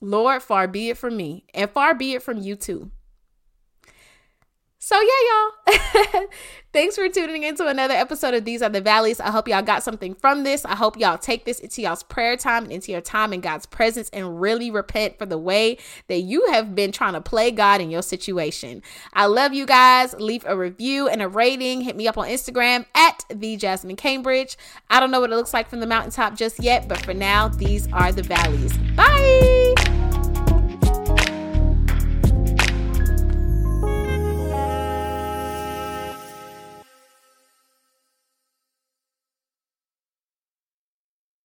Lord, 0.00 0.42
far 0.42 0.66
be 0.66 0.88
it 0.88 0.96
from 0.96 1.16
me, 1.16 1.44
and 1.52 1.70
far 1.70 1.94
be 1.94 2.14
it 2.14 2.22
from 2.22 2.38
you 2.38 2.56
too. 2.56 2.90
So 4.90 5.00
yeah, 5.00 5.76
y'all. 6.16 6.26
Thanks 6.72 6.96
for 6.96 7.08
tuning 7.08 7.44
into 7.44 7.64
another 7.68 7.94
episode 7.94 8.34
of 8.34 8.44
These 8.44 8.60
Are 8.60 8.68
the 8.68 8.80
Valleys. 8.80 9.20
I 9.20 9.30
hope 9.30 9.46
y'all 9.46 9.62
got 9.62 9.84
something 9.84 10.16
from 10.16 10.42
this. 10.42 10.64
I 10.64 10.74
hope 10.74 10.98
y'all 10.98 11.16
take 11.16 11.44
this 11.44 11.60
into 11.60 11.82
y'all's 11.82 12.02
prayer 12.02 12.36
time 12.36 12.64
and 12.64 12.72
into 12.72 12.90
your 12.90 13.00
time 13.00 13.32
in 13.32 13.40
God's 13.40 13.66
presence 13.66 14.10
and 14.12 14.40
really 14.40 14.68
repent 14.68 15.16
for 15.16 15.26
the 15.26 15.38
way 15.38 15.78
that 16.08 16.22
you 16.22 16.44
have 16.50 16.74
been 16.74 16.90
trying 16.90 17.12
to 17.12 17.20
play 17.20 17.52
God 17.52 17.80
in 17.80 17.92
your 17.92 18.02
situation. 18.02 18.82
I 19.12 19.26
love 19.26 19.54
you 19.54 19.64
guys. 19.64 20.12
Leave 20.14 20.42
a 20.44 20.56
review 20.56 21.06
and 21.06 21.22
a 21.22 21.28
rating. 21.28 21.82
Hit 21.82 21.94
me 21.94 22.08
up 22.08 22.18
on 22.18 22.26
Instagram 22.26 22.84
at 22.96 23.24
the 23.32 23.56
Jasmine 23.56 23.94
Cambridge. 23.94 24.56
I 24.90 24.98
don't 24.98 25.12
know 25.12 25.20
what 25.20 25.30
it 25.30 25.36
looks 25.36 25.54
like 25.54 25.70
from 25.70 25.78
the 25.78 25.86
mountaintop 25.86 26.34
just 26.34 26.60
yet, 26.60 26.88
but 26.88 27.00
for 27.04 27.14
now, 27.14 27.46
these 27.46 27.86
are 27.92 28.10
the 28.10 28.24
valleys. 28.24 28.76
Bye. 28.96 29.99